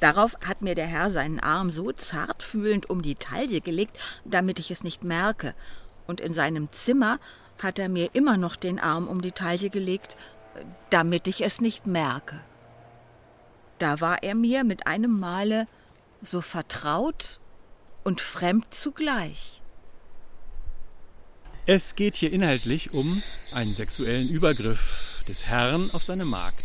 Darauf 0.00 0.36
hat 0.46 0.62
mir 0.62 0.74
der 0.74 0.86
Herr 0.86 1.10
seinen 1.10 1.40
Arm 1.40 1.70
so 1.70 1.90
zartfühlend 1.90 2.88
um 2.88 3.02
die 3.02 3.16
Taille 3.16 3.60
gelegt, 3.60 3.98
damit 4.24 4.60
ich 4.60 4.70
es 4.70 4.84
nicht 4.84 5.04
merke, 5.04 5.54
und 6.06 6.20
in 6.20 6.34
seinem 6.34 6.70
Zimmer 6.70 7.18
hat 7.58 7.78
er 7.78 7.88
mir 7.88 8.14
immer 8.14 8.36
noch 8.36 8.56
den 8.56 8.78
Arm 8.78 9.08
um 9.08 9.20
die 9.20 9.32
Taille 9.32 9.70
gelegt, 9.70 10.16
damit 10.90 11.26
ich 11.28 11.42
es 11.42 11.60
nicht 11.60 11.86
merke. 11.86 12.40
Da 13.78 14.00
war 14.00 14.22
er 14.22 14.34
mir 14.34 14.64
mit 14.64 14.86
einem 14.86 15.18
Male 15.18 15.66
so 16.22 16.40
vertraut 16.40 17.40
und 18.04 18.20
fremd 18.20 18.72
zugleich. 18.72 19.60
Es 21.66 21.96
geht 21.96 22.14
hier 22.14 22.32
inhaltlich 22.32 22.92
um 22.92 23.22
einen 23.52 23.74
sexuellen 23.74 24.28
Übergriff 24.28 25.22
des 25.28 25.46
Herrn 25.46 25.90
auf 25.92 26.04
seine 26.04 26.24
Magd. 26.24 26.64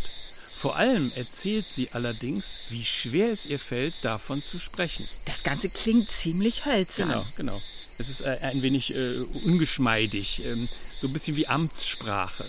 Vor 0.62 0.76
allem 0.76 1.12
erzählt 1.16 1.66
sie 1.66 1.90
allerdings, 1.94 2.66
wie 2.70 2.86
schwer 2.86 3.30
es 3.30 3.48
ihr 3.48 3.58
fällt, 3.58 3.96
davon 4.04 4.44
zu 4.44 4.60
sprechen. 4.60 5.08
Das 5.26 5.42
Ganze 5.42 5.70
klingt 5.70 6.12
ziemlich 6.12 6.66
hölzern. 6.66 7.10
Genau, 7.10 7.26
genau. 7.36 7.62
Es 7.98 8.10
ist 8.10 8.22
äh, 8.22 8.38
ein 8.44 8.62
wenig 8.62 8.94
äh, 8.94 9.18
ungeschmeidig, 9.46 10.46
ähm, 10.46 10.70
so 11.00 11.08
ein 11.08 11.14
bisschen 11.14 11.36
wie 11.36 11.48
Amtssprache. 11.48 12.46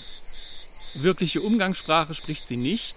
Wirkliche 0.97 1.41
Umgangssprache 1.41 2.15
spricht 2.15 2.47
sie 2.47 2.59
nicht. 2.59 2.97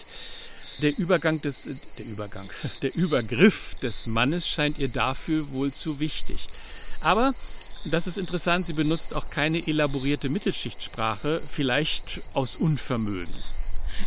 Der 0.81 0.97
Übergang 0.97 1.41
des, 1.41 1.67
äh, 1.67 1.75
der 1.97 2.05
Übergang, 2.05 2.47
der 2.81 2.95
Übergriff 2.95 3.75
des 3.81 4.07
Mannes 4.07 4.47
scheint 4.47 4.79
ihr 4.79 4.89
dafür 4.89 5.51
wohl 5.53 5.71
zu 5.71 5.99
wichtig. 5.99 6.47
Aber 7.01 7.33
das 7.85 8.07
ist 8.07 8.17
interessant, 8.17 8.65
sie 8.65 8.73
benutzt 8.73 9.13
auch 9.13 9.29
keine 9.29 9.65
elaborierte 9.67 10.29
Mittelschichtsprache, 10.29 11.39
vielleicht 11.39 12.21
aus 12.33 12.55
Unvermögen. 12.55 13.33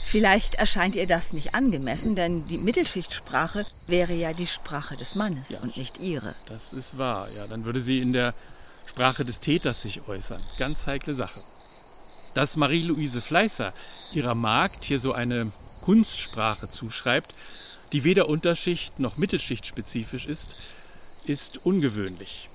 Vielleicht 0.05 0.57
erscheint 0.57 0.97
ihr 0.97 1.07
das 1.07 1.33
nicht 1.33 1.55
angemessen, 1.55 2.15
denn 2.15 2.47
die 2.49 2.59
Mittelschichtsprache 2.59 3.65
wäre 3.87 4.13
ja 4.13 4.33
die 4.33 4.47
Sprache 4.47 4.97
des 4.97 5.15
Mannes 5.15 5.51
ja, 5.51 5.61
und 5.61 5.77
nicht 5.77 6.01
ihre. 6.01 6.35
Das 6.47 6.73
ist 6.73 6.99
wahr, 6.99 7.29
ja. 7.37 7.47
Dann 7.47 7.65
würde 7.65 7.81
sie 7.81 8.01
in 8.01 8.13
der 8.13 8.35
Sprache 8.87 9.25
des 9.25 9.41
Täters 9.41 9.83
sich 9.83 10.07
äußern. 10.09 10.43
Ganz 10.59 10.87
heikle 10.87 11.15
Sache. 11.15 11.41
Dass 12.35 12.57
Marie-Louise 12.57 13.21
Fleißer 13.21 13.73
ihrer 14.13 14.35
Magd 14.35 14.85
hier 14.85 14.99
so 14.99 15.13
eine 15.13 15.51
Kunstsprache 15.89 16.69
zuschreibt, 16.69 17.33
die 17.95 18.05
weder 18.05 18.29
Unterschicht 18.29 19.01
noch 19.01 19.17
Mittelschicht-spezifisch 19.17 20.27
ist, 20.27 20.49
ist 21.25 21.65
ungewöhnlich. 21.65 22.51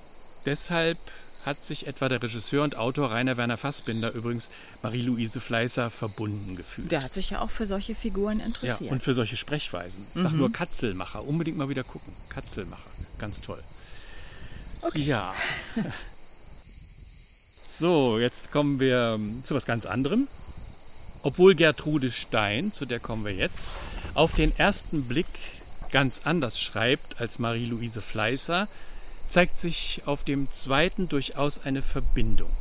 Deshalb 0.46 0.98
hat 1.44 1.64
sich 1.64 1.88
etwa 1.88 2.08
der 2.08 2.22
Regisseur 2.22 2.62
und 2.62 2.76
Autor 2.76 3.10
Rainer 3.10 3.36
Werner 3.36 3.56
Fassbinder 3.56 4.12
übrigens 4.12 4.52
Marie-Louise 4.84 5.40
Fleißer 5.40 5.90
verbunden 5.90 6.54
gefühlt. 6.54 6.92
Der 6.92 7.02
hat 7.02 7.12
sich 7.12 7.30
ja 7.30 7.40
auch 7.40 7.50
für 7.50 7.66
solche 7.66 7.96
Figuren 7.96 8.38
interessiert. 8.38 8.82
Ja, 8.82 8.92
und 8.92 9.02
für 9.02 9.14
solche 9.14 9.36
Sprechweisen. 9.36 10.06
Ich 10.14 10.22
sag 10.22 10.30
mhm. 10.30 10.38
nur 10.38 10.52
Katzelmacher, 10.52 11.24
unbedingt 11.24 11.58
mal 11.58 11.68
wieder 11.68 11.82
gucken. 11.82 12.12
Katzelmacher, 12.28 12.88
ganz 13.18 13.40
toll. 13.40 13.58
Okay. 14.82 15.02
Ja. 15.02 15.34
so, 17.68 18.20
jetzt 18.20 18.52
kommen 18.52 18.78
wir 18.78 19.18
zu 19.42 19.56
was 19.56 19.66
ganz 19.66 19.86
anderem. 19.86 20.28
Obwohl 21.24 21.54
Gertrude 21.54 22.10
Stein, 22.10 22.70
zu 22.70 22.84
der 22.84 23.00
kommen 23.00 23.24
wir 23.24 23.32
jetzt, 23.32 23.64
auf 24.12 24.34
den 24.34 24.54
ersten 24.58 25.08
Blick 25.08 25.26
ganz 25.90 26.20
anders 26.24 26.60
schreibt 26.60 27.18
als 27.18 27.38
Marie-Louise 27.38 28.02
Fleißer, 28.02 28.68
zeigt 29.30 29.56
sich 29.56 30.02
auf 30.04 30.24
dem 30.24 30.52
zweiten 30.52 31.08
durchaus 31.08 31.64
eine 31.64 31.80
Verbindung. 31.80 32.54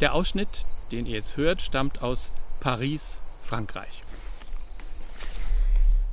Der 0.00 0.14
Ausschnitt, 0.14 0.64
den 0.92 1.06
ihr 1.06 1.16
jetzt 1.16 1.36
hört, 1.36 1.60
stammt 1.60 2.00
aus 2.00 2.30
Paris, 2.60 3.16
Frankreich. 3.44 4.04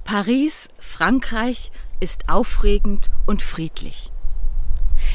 Paris, 0.06 0.70
Frankreich 0.80 1.72
ist 2.00 2.30
aufregend 2.30 3.12
und 3.28 3.44
friedlich. 3.44 4.12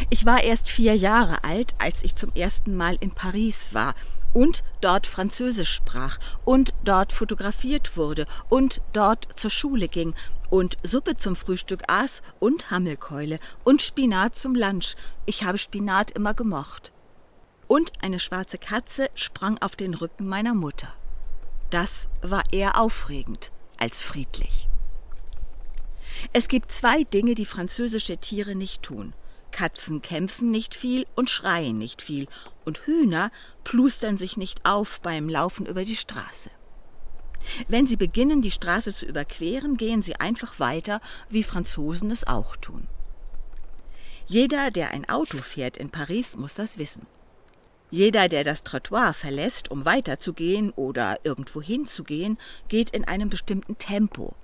Ich 0.08 0.24
war 0.24 0.44
erst 0.44 0.68
vier 0.68 0.94
Jahre 0.94 1.42
alt, 1.42 1.74
als 1.78 2.04
ich 2.04 2.14
zum 2.14 2.32
ersten 2.36 2.76
Mal 2.76 2.96
in 3.00 3.10
Paris 3.10 3.70
war 3.74 3.96
und 4.32 4.62
dort 4.80 5.06
Französisch 5.06 5.72
sprach 5.72 6.18
und 6.44 6.72
dort 6.84 7.12
fotografiert 7.12 7.96
wurde 7.96 8.24
und 8.48 8.80
dort 8.92 9.28
zur 9.36 9.50
Schule 9.50 9.88
ging 9.88 10.14
und 10.50 10.76
Suppe 10.82 11.16
zum 11.16 11.36
Frühstück 11.36 11.82
aß 11.88 12.22
und 12.38 12.70
Hammelkeule 12.70 13.38
und 13.64 13.82
Spinat 13.82 14.36
zum 14.36 14.54
Lunch. 14.54 14.96
Ich 15.26 15.44
habe 15.44 15.58
Spinat 15.58 16.10
immer 16.12 16.34
gemocht. 16.34 16.92
Und 17.66 17.92
eine 18.02 18.18
schwarze 18.18 18.58
Katze 18.58 19.08
sprang 19.14 19.56
auf 19.58 19.76
den 19.76 19.94
Rücken 19.94 20.26
meiner 20.26 20.54
Mutter. 20.54 20.88
Das 21.70 22.08
war 22.20 22.42
eher 22.52 22.80
aufregend 22.80 23.52
als 23.78 24.02
friedlich. 24.02 24.68
Es 26.32 26.48
gibt 26.48 26.72
zwei 26.72 27.04
Dinge, 27.04 27.34
die 27.34 27.46
französische 27.46 28.16
Tiere 28.16 28.56
nicht 28.56 28.82
tun. 28.82 29.14
Katzen 29.50 30.02
kämpfen 30.02 30.50
nicht 30.50 30.74
viel 30.74 31.06
und 31.16 31.30
schreien 31.30 31.78
nicht 31.78 32.02
viel, 32.02 32.26
und 32.64 32.86
Hühner 32.86 33.30
plustern 33.64 34.18
sich 34.18 34.36
nicht 34.36 34.64
auf 34.64 35.00
beim 35.00 35.28
Laufen 35.28 35.66
über 35.66 35.84
die 35.84 35.96
Straße. 35.96 36.50
Wenn 37.68 37.86
sie 37.86 37.96
beginnen, 37.96 38.42
die 38.42 38.50
Straße 38.50 38.94
zu 38.94 39.06
überqueren, 39.06 39.76
gehen 39.76 40.02
sie 40.02 40.16
einfach 40.16 40.60
weiter, 40.60 41.00
wie 41.28 41.42
Franzosen 41.42 42.10
es 42.10 42.26
auch 42.26 42.56
tun. 42.56 42.86
Jeder, 44.26 44.70
der 44.70 44.92
ein 44.92 45.08
Auto 45.08 45.38
fährt 45.38 45.76
in 45.76 45.90
Paris, 45.90 46.36
muss 46.36 46.54
das 46.54 46.78
wissen. 46.78 47.06
Jeder, 47.90 48.28
der 48.28 48.44
das 48.44 48.62
Trottoir 48.62 49.14
verlässt, 49.14 49.70
um 49.70 49.84
weiterzugehen 49.84 50.70
oder 50.76 51.18
irgendwo 51.24 51.60
hinzugehen, 51.60 52.38
geht 52.68 52.90
in 52.90 53.04
einem 53.04 53.30
bestimmten 53.30 53.78
Tempo. 53.78 54.36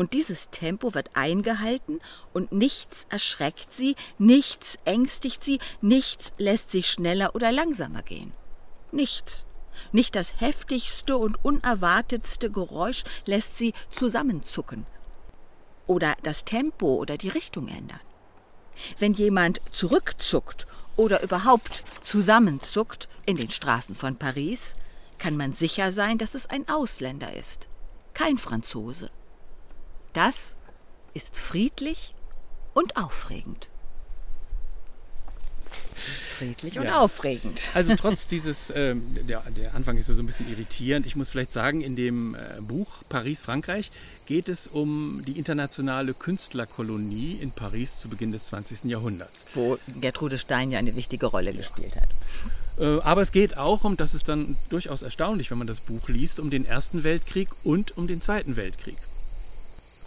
Und 0.00 0.14
dieses 0.14 0.48
Tempo 0.48 0.94
wird 0.94 1.10
eingehalten 1.12 2.00
und 2.32 2.52
nichts 2.52 3.06
erschreckt 3.10 3.70
sie, 3.70 3.96
nichts 4.16 4.78
ängstigt 4.86 5.44
sie, 5.44 5.60
nichts 5.82 6.32
lässt 6.38 6.70
sie 6.70 6.82
schneller 6.82 7.34
oder 7.34 7.52
langsamer 7.52 8.00
gehen. 8.00 8.32
Nichts. 8.92 9.44
Nicht 9.92 10.16
das 10.16 10.40
heftigste 10.40 11.18
und 11.18 11.44
unerwartetste 11.44 12.50
Geräusch 12.50 13.04
lässt 13.26 13.58
sie 13.58 13.74
zusammenzucken 13.90 14.86
oder 15.86 16.16
das 16.22 16.46
Tempo 16.46 16.94
oder 16.94 17.18
die 17.18 17.28
Richtung 17.28 17.68
ändern. 17.68 18.00
Wenn 18.98 19.12
jemand 19.12 19.60
zurückzuckt 19.70 20.66
oder 20.96 21.22
überhaupt 21.22 21.84
zusammenzuckt 22.00 23.10
in 23.26 23.36
den 23.36 23.50
Straßen 23.50 23.94
von 23.94 24.16
Paris, 24.16 24.76
kann 25.18 25.36
man 25.36 25.52
sicher 25.52 25.92
sein, 25.92 26.16
dass 26.16 26.34
es 26.34 26.48
ein 26.48 26.66
Ausländer 26.70 27.34
ist, 27.34 27.68
kein 28.14 28.38
Franzose. 28.38 29.10
Das 30.12 30.56
ist 31.14 31.36
friedlich 31.36 32.14
und 32.74 32.96
aufregend 32.96 33.70
friedlich 36.40 36.78
und 36.78 36.86
ja. 36.86 37.00
aufregend. 37.00 37.68
Also 37.74 37.94
trotz 37.94 38.26
dieses, 38.26 38.70
äh, 38.70 38.94
der, 39.28 39.42
der, 39.56 39.74
Anfang 39.74 39.96
ist 39.96 40.08
ja 40.08 40.14
so 40.14 40.22
ein 40.22 40.26
bisschen 40.26 40.50
irritierend. 40.50 41.06
Ich 41.06 41.16
muss 41.16 41.28
vielleicht 41.28 41.52
sagen, 41.52 41.82
in 41.82 41.96
dem 41.96 42.34
äh, 42.34 42.60
Buch 42.60 42.88
Paris, 43.08 43.42
Frankreich 43.42 43.90
geht 44.26 44.48
es 44.48 44.66
um 44.66 45.22
die 45.26 45.38
internationale 45.38 46.14
Künstlerkolonie 46.14 47.38
in 47.40 47.50
Paris 47.50 47.98
zu 47.98 48.08
Beginn 48.08 48.32
des 48.32 48.46
20. 48.46 48.84
Jahrhunderts. 48.84 49.46
Wo 49.54 49.78
Gertrude 50.00 50.38
Stein 50.38 50.70
ja 50.70 50.78
eine 50.78 50.96
wichtige 50.96 51.26
Rolle 51.26 51.50
ja. 51.50 51.58
gespielt 51.58 51.96
hat. 51.96 52.08
Äh, 52.78 53.00
aber 53.02 53.22
es 53.22 53.32
geht 53.32 53.56
auch 53.56 53.84
um, 53.84 53.96
das 53.96 54.14
ist 54.14 54.28
dann 54.28 54.56
durchaus 54.70 55.02
erstaunlich, 55.02 55.50
wenn 55.50 55.58
man 55.58 55.66
das 55.66 55.80
Buch 55.80 56.08
liest, 56.08 56.40
um 56.40 56.50
den 56.50 56.64
Ersten 56.64 57.04
Weltkrieg 57.04 57.48
und 57.64 57.96
um 57.96 58.06
den 58.06 58.20
Zweiten 58.20 58.56
Weltkrieg. 58.56 58.96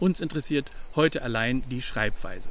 Uns 0.03 0.19
interessiert 0.19 0.69
heute 0.97 1.21
allein 1.21 1.63
die 1.69 1.81
Schreibweise. 1.81 2.49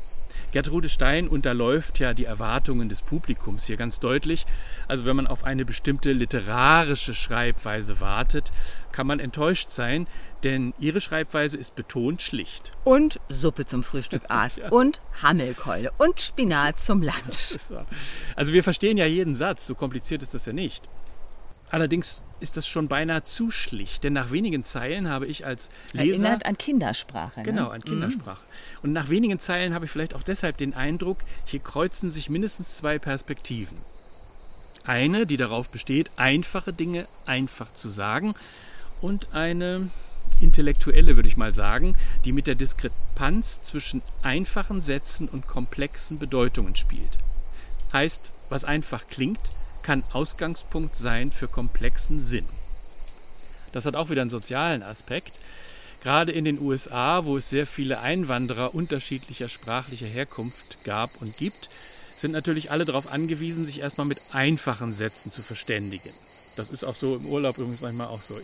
Gertrude 0.53 0.89
Stein 0.89 1.29
unterläuft 1.29 1.99
ja 1.99 2.15
die 2.15 2.25
Erwartungen 2.25 2.89
des 2.89 3.03
Publikums 3.03 3.67
hier 3.67 3.77
ganz 3.77 4.01
deutlich. 4.01 4.47
Also 4.89 5.05
wenn 5.05 5.17
man 5.17 5.27
auf 5.27 5.45
eine 5.45 5.67
bestimmte 5.67 6.13
literarische 6.13 7.13
Schreibweise 7.13 8.01
wartet, 8.01 8.53
kann 8.91 9.07
man 9.07 9.21
enttäuscht 9.21 9.69
sein, 9.69 10.07
denn 10.45 10.73
ihre 10.79 11.03
Schreibweise 11.03 11.59
ist 11.59 11.77
betont 11.77 12.23
schlicht. 12.23 12.73
Und 12.85 13.21
Suppe 13.29 13.67
zum 13.67 13.83
Frühstück 13.83 14.23
aß 14.31 14.57
ja. 14.57 14.71
und 14.71 15.03
Hammelkeule 15.21 15.93
und 15.99 16.23
Spinat 16.23 16.81
zum 16.81 17.03
Lunch. 17.03 17.59
Also 18.35 18.55
wir 18.55 18.65
verstehen 18.65 18.97
ja 18.97 19.05
jeden 19.05 19.35
Satz, 19.35 19.67
so 19.67 19.75
kompliziert 19.75 20.23
ist 20.23 20.33
das 20.33 20.47
ja 20.47 20.55
nicht. 20.55 20.89
Allerdings 21.73 22.21
ist 22.41 22.59
das 22.59 22.69
schon 22.69 22.87
beinahe 22.87 23.25
zu 23.25 23.51
schlicht, 23.51 24.05
denn 24.05 24.13
nach 24.13 24.31
wenigen 24.31 24.63
Zeilen 24.63 25.09
habe 25.09 25.27
ich 25.27 25.47
als 25.47 25.71
Leser... 25.93 26.25
Erinnert 26.25 26.45
an 26.45 26.59
Kindersprache. 26.59 27.41
Ne? 27.41 27.47
Genau, 27.47 27.71
an 27.71 27.81
Kindersprache. 27.83 28.43
Mhm. 28.43 28.79
Und 28.83 28.93
nach 28.93 29.09
wenigen 29.09 29.41
Zeilen 29.41 29.73
habe 29.73 29.87
ich 29.87 29.91
vielleicht 29.91 30.15
auch 30.15 30.23
deshalb 30.23 30.59
den 30.59 30.75
Eindruck, 30.75 31.21
hier 31.47 31.61
kreuzen 31.61 32.11
sich 32.11 32.29
mindestens 32.29 32.75
zwei 32.75 32.99
Perspektiven. 32.99 33.79
Eine, 34.85 35.25
die 35.25 35.39
darauf 35.39 35.71
besteht, 35.71 36.11
einfache 36.17 36.75
Dinge 36.75 37.07
einfach 37.25 37.73
zu 37.73 37.89
sagen 37.89 38.35
und 39.01 39.33
eine 39.33 39.89
Intellektuelle, 40.43 41.17
würde 41.17 41.29
ich 41.29 41.39
mal 41.39 41.55
sagen, 41.55 41.97
die 42.27 42.33
mit 42.33 42.47
der 42.47 42.55
Diskrepanz 42.55 43.63
zwischen 43.63 44.03
einfachen 44.23 44.83
Sätzen 44.83 45.27
und 45.27 45.47
komplexen 45.47 46.19
Bedeutungen 46.19 46.77
spielt. 46.77 47.17
Heißt, 47.95 48.31
was 48.51 48.67
einfach 48.67 49.05
klingt, 49.09 49.41
kann 49.83 50.03
Ausgangspunkt 50.13 50.97
sein 50.97 51.33
für 51.33 51.49
komplexen 51.49 52.21
Sinn. 52.21 52.47
Das 53.73 53.87
hat 53.87 53.97
auch 53.97 54.11
wieder 54.11 54.21
einen 54.21 54.31
sozialen 54.31 54.83
Aspekt. 54.83 55.33
Gerade 56.03 56.33
in 56.33 56.45
den 56.45 56.61
USA, 56.61 57.25
wo 57.25 57.37
es 57.37 57.49
sehr 57.49 57.67
viele 57.67 58.01
Einwanderer 58.01 58.75
unterschiedlicher 58.75 59.49
sprachlicher 59.49 60.07
Herkunft 60.07 60.85
gab 60.85 61.11
und 61.21 61.37
gibt, 61.37 61.71
sind 62.11 62.33
natürlich 62.33 62.71
alle 62.71 62.85
darauf 62.85 63.13
angewiesen, 63.13 63.67
sich 63.67 63.81
erstmal 63.81 64.07
mit 64.07 64.19
einfachen 64.33 64.93
Sätzen 64.93 65.31
zu 65.31 65.43
verständigen. 65.43 66.11
Das 66.57 66.71
ist 66.71 66.85
auch 66.85 66.95
so 66.95 67.17
im 67.17 67.27
Urlaub 67.27 67.59
übrigens 67.59 67.81
manchmal 67.81 68.09
auch 68.09 68.21
so. 68.21 68.39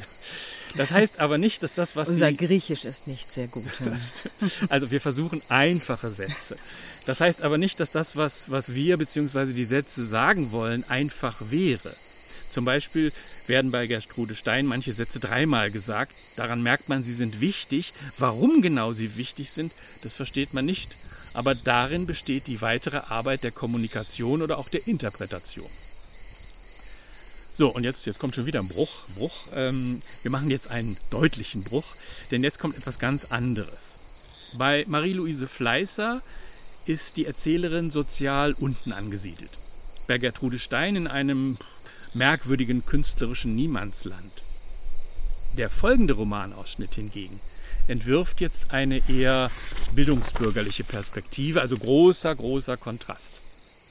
Das 0.76 0.90
heißt 0.90 1.20
aber 1.20 1.38
nicht, 1.38 1.62
dass 1.62 1.75
das, 1.75 1.96
was 1.96 2.08
Unser 2.08 2.30
Sie, 2.30 2.37
Griechisch 2.37 2.84
ist 2.84 3.06
nicht 3.06 3.32
sehr 3.32 3.46
gut. 3.48 3.64
also 4.68 4.90
wir 4.90 5.00
versuchen 5.00 5.42
einfache 5.48 6.10
Sätze. 6.10 6.56
Das 7.06 7.20
heißt 7.20 7.42
aber 7.42 7.58
nicht, 7.58 7.80
dass 7.80 7.90
das, 7.90 8.16
was, 8.16 8.50
was 8.50 8.75
wir 8.75 8.96
bzw. 8.96 9.52
die 9.52 9.64
Sätze 9.64 10.04
sagen 10.04 10.52
wollen, 10.52 10.84
einfach 10.88 11.37
wäre. 11.50 11.92
Zum 12.50 12.64
Beispiel 12.64 13.12
werden 13.46 13.70
bei 13.70 13.87
Gertrude 13.87 14.37
Stein 14.37 14.66
manche 14.66 14.92
Sätze 14.92 15.20
dreimal 15.20 15.70
gesagt. 15.70 16.12
Daran 16.37 16.62
merkt 16.62 16.88
man, 16.88 17.02
sie 17.02 17.14
sind 17.14 17.40
wichtig. 17.40 17.92
Warum 18.18 18.62
genau 18.62 18.92
sie 18.92 19.16
wichtig 19.16 19.52
sind, 19.52 19.72
das 20.02 20.16
versteht 20.16 20.54
man 20.54 20.64
nicht. 20.64 20.90
Aber 21.34 21.54
darin 21.54 22.06
besteht 22.06 22.46
die 22.46 22.60
weitere 22.62 22.98
Arbeit 23.08 23.44
der 23.44 23.52
Kommunikation 23.52 24.42
oder 24.42 24.58
auch 24.58 24.68
der 24.68 24.87
Interpretation. 24.87 25.68
So, 27.58 27.70
und 27.70 27.82
jetzt, 27.82 28.06
jetzt 28.06 28.20
kommt 28.20 28.36
schon 28.36 28.46
wieder 28.46 28.60
ein 28.60 28.68
Bruch. 28.68 29.00
Bruch. 29.16 29.48
Ähm, 29.52 30.00
wir 30.22 30.30
machen 30.30 30.48
jetzt 30.48 30.70
einen 30.70 30.96
deutlichen 31.10 31.64
Bruch, 31.64 31.86
denn 32.30 32.44
jetzt 32.44 32.60
kommt 32.60 32.76
etwas 32.76 33.00
ganz 33.00 33.32
anderes. 33.32 33.96
Bei 34.52 34.84
Marie-Louise 34.86 35.48
Fleißer 35.48 36.22
ist 36.86 37.16
die 37.16 37.26
Erzählerin 37.26 37.90
sozial 37.90 38.52
unten 38.52 38.92
angesiedelt. 38.92 39.50
Bei 40.06 40.18
Gertrude 40.18 40.60
Stein 40.60 40.94
in 40.94 41.08
einem 41.08 41.58
merkwürdigen 42.14 42.86
künstlerischen 42.86 43.56
Niemandsland. 43.56 44.32
Der 45.56 45.68
folgende 45.68 46.12
Romanausschnitt 46.12 46.94
hingegen 46.94 47.40
entwirft 47.88 48.40
jetzt 48.40 48.70
eine 48.70 49.02
eher 49.10 49.50
bildungsbürgerliche 49.96 50.84
Perspektive, 50.84 51.60
also 51.60 51.76
großer, 51.76 52.36
großer 52.36 52.76
Kontrast. 52.76 53.32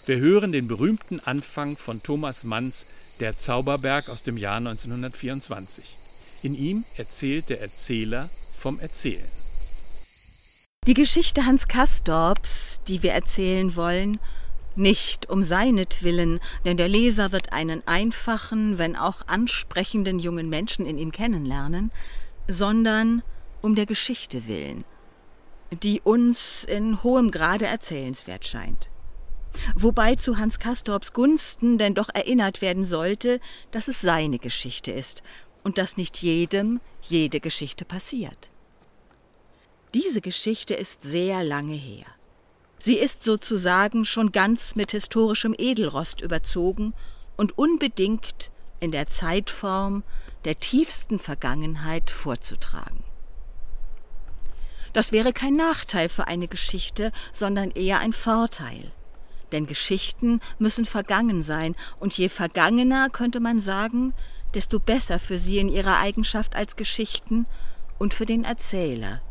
Wir 0.06 0.20
hören 0.20 0.54
den 0.54 0.70
berühmten 0.70 1.20
Anfang 1.20 1.76
von 1.76 2.02
Thomas 2.02 2.46
Manns 2.46 2.86
Der 3.20 3.36
Zauberberg 3.36 4.10
aus 4.10 4.22
dem 4.22 4.38
Jahr 4.38 4.58
1924. 4.58 5.84
In 6.44 6.54
ihm 6.54 6.86
erzählt 6.98 7.50
der 7.50 7.62
Erzähler 7.62 8.30
vom 8.60 8.80
Erzählen. 8.80 9.28
Die 10.86 10.94
Geschichte 10.94 11.46
Hans 11.46 11.68
Kastorps, 11.68 12.80
die 12.88 13.02
wir 13.02 13.14
erzählen 13.14 13.76
wollen, 13.76 14.20
nicht 14.76 15.30
um 15.32 15.42
seinetwillen, 15.42 16.40
denn 16.64 16.78
der 16.78 16.88
Leser 16.88 17.32
wird 17.32 17.54
einen 17.54 17.82
einfachen, 17.88 18.78
wenn 18.78 18.96
auch 18.96 19.28
ansprechenden 19.28 20.20
jungen 20.20 20.48
Menschen 20.48 20.86
in 20.86 21.00
ihm 21.00 21.12
kennenlernen, 21.12 21.92
sondern 22.48 23.24
um 23.64 23.74
der 23.74 23.88
Geschichte 23.88 24.48
willen, 24.48 24.86
die 25.72 26.02
uns 26.02 26.64
in 26.64 27.02
hohem 27.02 27.32
Grade 27.32 27.66
erzählenswert 27.66 28.46
scheint. 28.48 28.90
Wobei 29.76 30.16
zu 30.16 30.38
Hans 30.38 30.60
Kastorps 30.60 31.14
Gunsten 31.14 31.78
denn 31.78 31.96
doch 31.96 32.10
erinnert 32.14 32.62
werden 32.62 32.86
sollte, 32.86 33.40
dass 33.72 33.88
es 33.88 34.02
seine 34.02 34.40
Geschichte 34.40 34.92
ist 34.92 35.24
und 35.64 35.78
dass 35.78 35.98
nicht 35.98 36.22
jedem 36.22 36.80
jede 37.02 37.40
Geschichte 37.40 37.86
passiert. 37.86 38.52
Diese 39.94 40.22
Geschichte 40.22 40.74
ist 40.74 41.04
sehr 41.04 41.44
lange 41.44 41.74
her. 41.74 42.06
Sie 42.80 42.98
ist 42.98 43.24
sozusagen 43.24 44.06
schon 44.06 44.32
ganz 44.32 44.76
mit 44.76 44.92
historischem 44.92 45.56
Edelrost 45.58 46.22
überzogen 46.22 46.94
und 47.36 47.58
unbedingt 47.58 48.52
in 48.80 48.92
der 48.92 49.08
Zeitform 49.08 50.04
der 50.46 50.60
tiefsten 50.60 51.20
Vergangenheit 51.20 52.12
vorzutragen. 52.12 53.04
Das 54.94 55.12
wäre 55.12 55.34
kein 55.34 55.56
Nachteil 55.56 56.10
für 56.10 56.28
eine 56.28 56.48
Geschichte, 56.48 57.12
sondern 57.32 57.72
eher 57.72 58.00
ein 58.00 58.14
Vorteil. 58.14 58.92
Denn 59.52 59.66
Geschichten 59.66 60.42
müssen 60.60 60.86
vergangen 60.86 61.44
sein, 61.44 61.76
und 62.00 62.18
je 62.18 62.30
vergangener, 62.30 63.10
könnte 63.10 63.40
man 63.40 63.62
sagen, 63.62 64.14
desto 64.54 64.80
besser 64.80 65.20
für 65.20 65.38
sie 65.38 65.60
in 65.60 65.70
ihrer 65.70 66.00
Eigenschaft 66.00 66.56
als 66.56 66.76
Geschichten 66.76 67.46
und 67.98 68.14
für 68.14 68.26
den 68.26 68.44
Erzähler, 68.44 69.22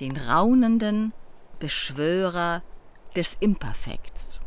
den 0.00 0.16
raunenden 0.16 1.12
Beschwörer 1.58 2.62
des 3.14 3.36
Imperfekts. 3.40 4.40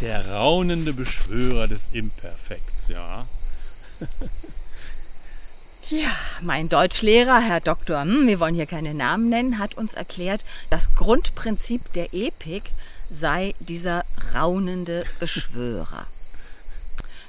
Der 0.00 0.28
raunende 0.30 0.92
Beschwörer 0.92 1.66
des 1.66 1.92
Imperfekts, 1.92 2.88
ja. 2.88 3.26
Ja, 5.94 6.10
mein 6.40 6.68
Deutschlehrer, 6.68 7.40
Herr 7.40 7.60
Doktor, 7.60 8.02
hm, 8.02 8.26
wir 8.26 8.40
wollen 8.40 8.56
hier 8.56 8.66
keine 8.66 8.94
Namen 8.94 9.28
nennen, 9.28 9.60
hat 9.60 9.76
uns 9.76 9.94
erklärt, 9.94 10.44
das 10.68 10.96
Grundprinzip 10.96 11.92
der 11.92 12.12
Epik 12.12 12.64
sei 13.12 13.54
dieser 13.60 14.04
raunende 14.34 15.04
Beschwörer. 15.20 16.04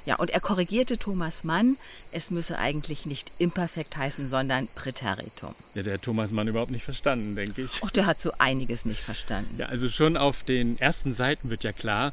Ja, 0.04 0.16
und 0.16 0.30
er 0.30 0.40
korrigierte 0.40 0.98
Thomas 0.98 1.44
Mann, 1.44 1.76
es 2.10 2.32
müsse 2.32 2.58
eigentlich 2.58 3.06
nicht 3.06 3.30
imperfekt 3.38 3.96
heißen, 3.96 4.28
sondern 4.28 4.66
Präteritum. 4.74 5.54
Ja, 5.74 5.84
der 5.84 5.94
hat 5.94 6.02
Thomas 6.02 6.32
Mann 6.32 6.48
überhaupt 6.48 6.72
nicht 6.72 6.84
verstanden, 6.84 7.36
denke 7.36 7.62
ich. 7.62 7.82
Och, 7.84 7.92
der 7.92 8.06
hat 8.06 8.20
so 8.20 8.32
einiges 8.38 8.84
nicht 8.84 9.00
verstanden. 9.00 9.54
Ja, 9.58 9.66
also 9.66 9.88
schon 9.88 10.16
auf 10.16 10.42
den 10.42 10.76
ersten 10.80 11.14
Seiten 11.14 11.50
wird 11.50 11.62
ja 11.62 11.70
klar, 11.70 12.12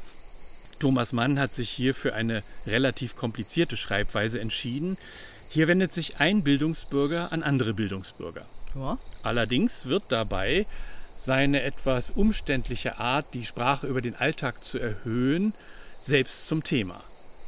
Thomas 0.78 1.12
Mann 1.12 1.40
hat 1.40 1.52
sich 1.52 1.70
hier 1.70 1.96
für 1.96 2.14
eine 2.14 2.44
relativ 2.64 3.16
komplizierte 3.16 3.76
Schreibweise 3.76 4.40
entschieden. 4.40 4.96
Hier 5.54 5.68
wendet 5.68 5.92
sich 5.92 6.18
ein 6.18 6.42
Bildungsbürger 6.42 7.30
an 7.30 7.44
andere 7.44 7.74
Bildungsbürger. 7.74 8.44
Ja. 8.74 8.98
Allerdings 9.22 9.86
wird 9.86 10.02
dabei 10.08 10.66
seine 11.14 11.62
etwas 11.62 12.10
umständliche 12.10 12.98
Art, 12.98 13.26
die 13.34 13.44
Sprache 13.44 13.86
über 13.86 14.02
den 14.02 14.16
Alltag 14.16 14.64
zu 14.64 14.80
erhöhen, 14.80 15.54
selbst 16.00 16.48
zum 16.48 16.64
Thema. 16.64 17.00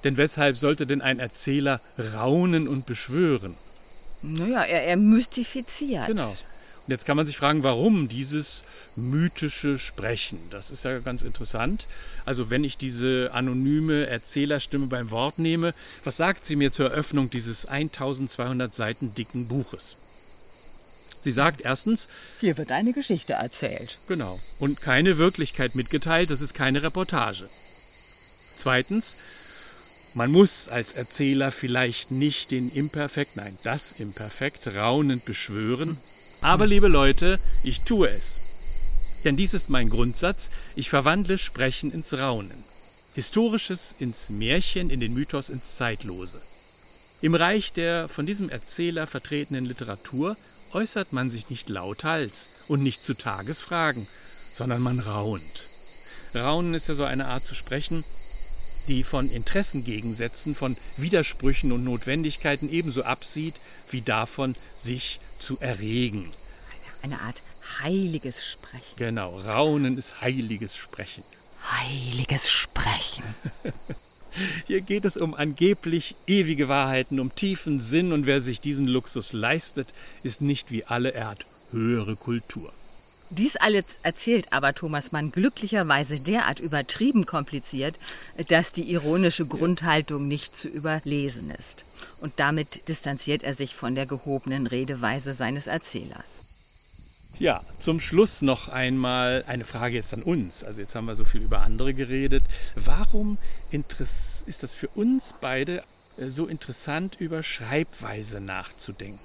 Denn 0.04 0.16
weshalb 0.16 0.56
sollte 0.56 0.86
denn 0.86 1.02
ein 1.02 1.18
Erzähler 1.18 1.80
raunen 2.14 2.68
und 2.68 2.86
beschwören? 2.86 3.56
Naja, 4.22 4.62
er, 4.62 4.84
er 4.84 4.96
mystifiziert. 4.96 6.06
Genau. 6.06 6.28
Und 6.28 6.38
jetzt 6.86 7.06
kann 7.06 7.16
man 7.16 7.26
sich 7.26 7.36
fragen, 7.36 7.64
warum 7.64 8.06
dieses 8.06 8.62
mythische 8.96 9.78
Sprechen? 9.78 10.38
Das 10.50 10.70
ist 10.70 10.84
ja 10.84 10.98
ganz 10.98 11.22
interessant. 11.22 11.86
Also 12.24 12.50
wenn 12.50 12.64
ich 12.64 12.76
diese 12.76 13.30
anonyme 13.32 14.06
Erzählerstimme 14.06 14.86
beim 14.86 15.10
Wort 15.10 15.38
nehme, 15.38 15.74
was 16.04 16.16
sagt 16.16 16.44
sie 16.46 16.56
mir 16.56 16.72
zur 16.72 16.90
Eröffnung 16.90 17.30
dieses 17.30 17.66
1200 17.66 18.74
Seiten 18.74 19.14
dicken 19.14 19.48
Buches? 19.48 19.96
Sie 21.22 21.32
sagt 21.32 21.60
erstens, 21.62 22.08
Hier 22.40 22.56
wird 22.56 22.70
eine 22.70 22.92
Geschichte 22.92 23.34
erzählt. 23.34 23.98
genau, 24.06 24.38
und 24.60 24.80
keine 24.80 25.18
Wirklichkeit 25.18 25.74
mitgeteilt, 25.74 26.30
das 26.30 26.40
ist 26.40 26.54
keine 26.54 26.82
Reportage. 26.82 27.48
Zweitens, 28.58 29.16
man 30.14 30.30
muss 30.30 30.68
als 30.68 30.92
Erzähler 30.94 31.50
vielleicht 31.52 32.10
nicht 32.10 32.50
den 32.52 32.70
Imperfekt, 32.70 33.36
nein, 33.36 33.58
das 33.64 33.98
Imperfekt 34.00 34.68
raunend 34.76 35.24
beschwören, 35.24 35.96
aber 36.42 36.66
liebe 36.66 36.88
Leute, 36.88 37.38
ich 37.64 37.80
tue 37.80 38.08
es. 38.08 38.35
Denn 39.24 39.36
dies 39.36 39.54
ist 39.54 39.70
mein 39.70 39.88
Grundsatz, 39.88 40.50
ich 40.76 40.90
verwandle 40.90 41.38
Sprechen 41.38 41.92
ins 41.92 42.12
Raunen. 42.14 42.64
Historisches 43.14 43.94
ins 43.98 44.28
Märchen, 44.28 44.90
in 44.90 45.00
den 45.00 45.14
Mythos 45.14 45.48
ins 45.48 45.76
Zeitlose. 45.76 46.40
Im 47.22 47.34
Reich 47.34 47.72
der 47.72 48.08
von 48.08 48.26
diesem 48.26 48.50
Erzähler 48.50 49.06
vertretenen 49.06 49.64
Literatur 49.64 50.36
äußert 50.72 51.12
man 51.12 51.30
sich 51.30 51.48
nicht 51.48 51.68
lauthals 51.68 52.48
und 52.68 52.82
nicht 52.82 53.02
zu 53.02 53.14
Tagesfragen, 53.14 54.06
sondern 54.52 54.82
man 54.82 55.00
raunt. 55.00 55.42
Raunen 56.34 56.74
ist 56.74 56.88
ja 56.88 56.94
so 56.94 57.04
eine 57.04 57.26
Art 57.26 57.44
zu 57.44 57.54
sprechen, 57.54 58.04
die 58.88 59.02
von 59.02 59.30
Interessengegensätzen, 59.30 60.54
von 60.54 60.76
Widersprüchen 60.96 61.72
und 61.72 61.84
Notwendigkeiten 61.84 62.70
ebenso 62.70 63.02
absieht, 63.02 63.54
wie 63.90 64.02
davon, 64.02 64.54
sich 64.76 65.20
zu 65.38 65.58
erregen. 65.58 66.30
Eine 67.02 67.20
Art 67.20 67.42
heiliges 67.82 68.44
Sprechen. 68.44 68.96
Genau, 68.96 69.38
Raunen 69.40 69.98
ist 69.98 70.20
heiliges 70.20 70.76
Sprechen. 70.76 71.22
Heiliges 71.70 72.50
Sprechen. 72.50 73.24
Hier 74.66 74.82
geht 74.82 75.04
es 75.04 75.16
um 75.16 75.34
angeblich 75.34 76.14
ewige 76.26 76.68
Wahrheiten, 76.68 77.20
um 77.20 77.34
tiefen 77.34 77.80
Sinn 77.80 78.12
und 78.12 78.26
wer 78.26 78.40
sich 78.40 78.60
diesen 78.60 78.86
Luxus 78.86 79.32
leistet, 79.32 79.88
ist 80.22 80.42
nicht 80.42 80.70
wie 80.70 80.84
alle, 80.84 81.14
er 81.14 81.28
hat 81.28 81.46
höhere 81.70 82.16
Kultur. 82.16 82.72
Dies 83.30 83.56
alles 83.56 83.84
erzählt 84.04 84.52
aber 84.52 84.72
Thomas 84.72 85.10
Mann 85.10 85.32
glücklicherweise 85.32 86.20
derart 86.20 86.60
übertrieben 86.60 87.26
kompliziert, 87.26 87.96
dass 88.48 88.72
die 88.72 88.88
ironische 88.92 89.46
Grundhaltung 89.46 90.28
nicht 90.28 90.56
zu 90.56 90.68
überlesen 90.68 91.50
ist. 91.50 91.84
Und 92.20 92.34
damit 92.36 92.88
distanziert 92.88 93.42
er 93.42 93.54
sich 93.54 93.74
von 93.74 93.94
der 93.94 94.06
gehobenen 94.06 94.66
Redeweise 94.66 95.34
seines 95.34 95.66
Erzählers. 95.66 96.45
Ja, 97.38 97.60
zum 97.78 98.00
Schluss 98.00 98.40
noch 98.40 98.68
einmal 98.70 99.44
eine 99.46 99.64
Frage 99.64 99.94
jetzt 99.94 100.14
an 100.14 100.22
uns. 100.22 100.64
Also 100.64 100.80
jetzt 100.80 100.94
haben 100.94 101.06
wir 101.06 101.14
so 101.14 101.24
viel 101.24 101.42
über 101.42 101.60
andere 101.60 101.92
geredet. 101.92 102.42
Warum 102.74 103.36
ist 103.70 104.62
das 104.62 104.74
für 104.74 104.88
uns 104.88 105.34
beide 105.40 105.82
äh, 106.16 106.28
so 106.28 106.46
interessant, 106.46 107.16
über 107.18 107.42
Schreibweise 107.42 108.40
nachzudenken? 108.40 109.18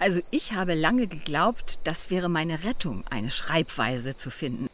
Also 0.00 0.20
ich 0.32 0.54
habe 0.54 0.74
lange 0.74 1.06
geglaubt, 1.06 1.78
das 1.84 2.10
wäre 2.10 2.28
meine 2.28 2.64
Rettung, 2.64 3.04
eine 3.10 3.30
Schreibweise 3.30 4.16
zu 4.16 4.30
finden. 4.30 4.68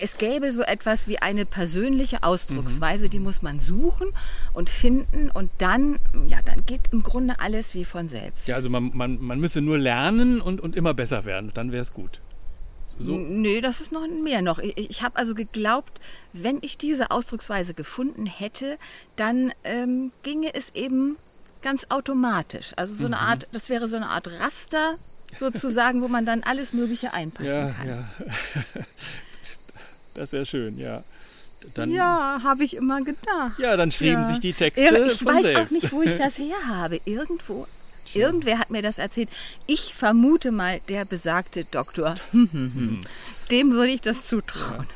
Es 0.00 0.16
gäbe 0.16 0.50
so 0.50 0.62
etwas 0.62 1.08
wie 1.08 1.18
eine 1.18 1.44
persönliche 1.44 2.22
Ausdrucksweise, 2.22 3.06
mhm. 3.06 3.10
die 3.10 3.18
muss 3.20 3.42
man 3.42 3.60
suchen 3.60 4.08
und 4.54 4.70
finden 4.70 5.30
und 5.30 5.50
dann, 5.58 5.98
ja, 6.26 6.38
dann 6.44 6.64
geht 6.64 6.80
im 6.90 7.02
Grunde 7.02 7.38
alles 7.38 7.74
wie 7.74 7.84
von 7.84 8.08
selbst. 8.08 8.48
Ja, 8.48 8.56
also 8.56 8.70
man, 8.70 8.92
man, 8.94 9.20
man 9.20 9.40
müsse 9.40 9.60
nur 9.60 9.76
lernen 9.76 10.40
und, 10.40 10.60
und 10.60 10.74
immer 10.74 10.94
besser 10.94 11.26
werden, 11.26 11.50
dann 11.54 11.70
wäre 11.70 11.82
es 11.82 11.92
gut. 11.92 12.20
So? 12.98 13.16
Nee, 13.16 13.60
das 13.60 13.80
ist 13.80 13.92
noch 13.92 14.06
mehr 14.06 14.42
noch. 14.42 14.58
Ich, 14.58 14.76
ich 14.76 15.02
habe 15.02 15.16
also 15.16 15.34
geglaubt, 15.34 16.00
wenn 16.32 16.58
ich 16.62 16.78
diese 16.78 17.10
Ausdrucksweise 17.10 17.74
gefunden 17.74 18.26
hätte, 18.26 18.78
dann 19.16 19.52
ähm, 19.64 20.12
ginge 20.22 20.54
es 20.54 20.74
eben 20.74 21.16
ganz 21.62 21.86
automatisch. 21.88 22.72
Also 22.76 22.94
so 22.94 23.06
eine 23.06 23.16
mhm. 23.16 23.22
Art, 23.22 23.48
das 23.52 23.68
wäre 23.68 23.88
so 23.88 23.96
eine 23.96 24.08
Art 24.08 24.28
Raster 24.38 24.96
sozusagen, 25.36 26.02
wo 26.02 26.08
man 26.08 26.24
dann 26.26 26.42
alles 26.44 26.72
Mögliche 26.72 27.12
einpassen 27.12 27.48
ja, 27.48 27.70
kann. 27.70 27.88
Ja. 27.88 28.08
Das 30.14 30.30
wäre 30.30 30.46
schön, 30.46 30.78
ja. 30.78 31.02
Dann, 31.74 31.90
ja, 31.90 32.40
habe 32.44 32.62
ich 32.62 32.76
immer 32.76 33.02
gedacht. 33.02 33.58
Ja, 33.58 33.76
dann 33.76 33.90
schrieben 33.90 34.22
ja. 34.22 34.24
sich 34.24 34.38
die 34.38 34.52
Texte. 34.52 35.10
Ich 35.12 35.24
weiß 35.24 35.42
selbst. 35.42 35.60
auch 35.60 35.70
nicht, 35.70 35.92
wo 35.92 36.02
ich 36.02 36.16
das 36.16 36.38
her 36.38 36.56
habe. 36.68 37.00
Irgendwo 37.04 37.66
Irgendwer 38.14 38.58
hat 38.58 38.70
mir 38.70 38.82
das 38.82 38.98
erzählt. 38.98 39.28
Ich 39.66 39.94
vermute 39.94 40.50
mal, 40.50 40.80
der 40.88 41.04
besagte 41.04 41.64
Doktor. 41.64 42.14
Dem 43.50 43.72
würde 43.72 43.92
ich 43.92 44.00
das 44.00 44.24
zutrauen. 44.26 44.86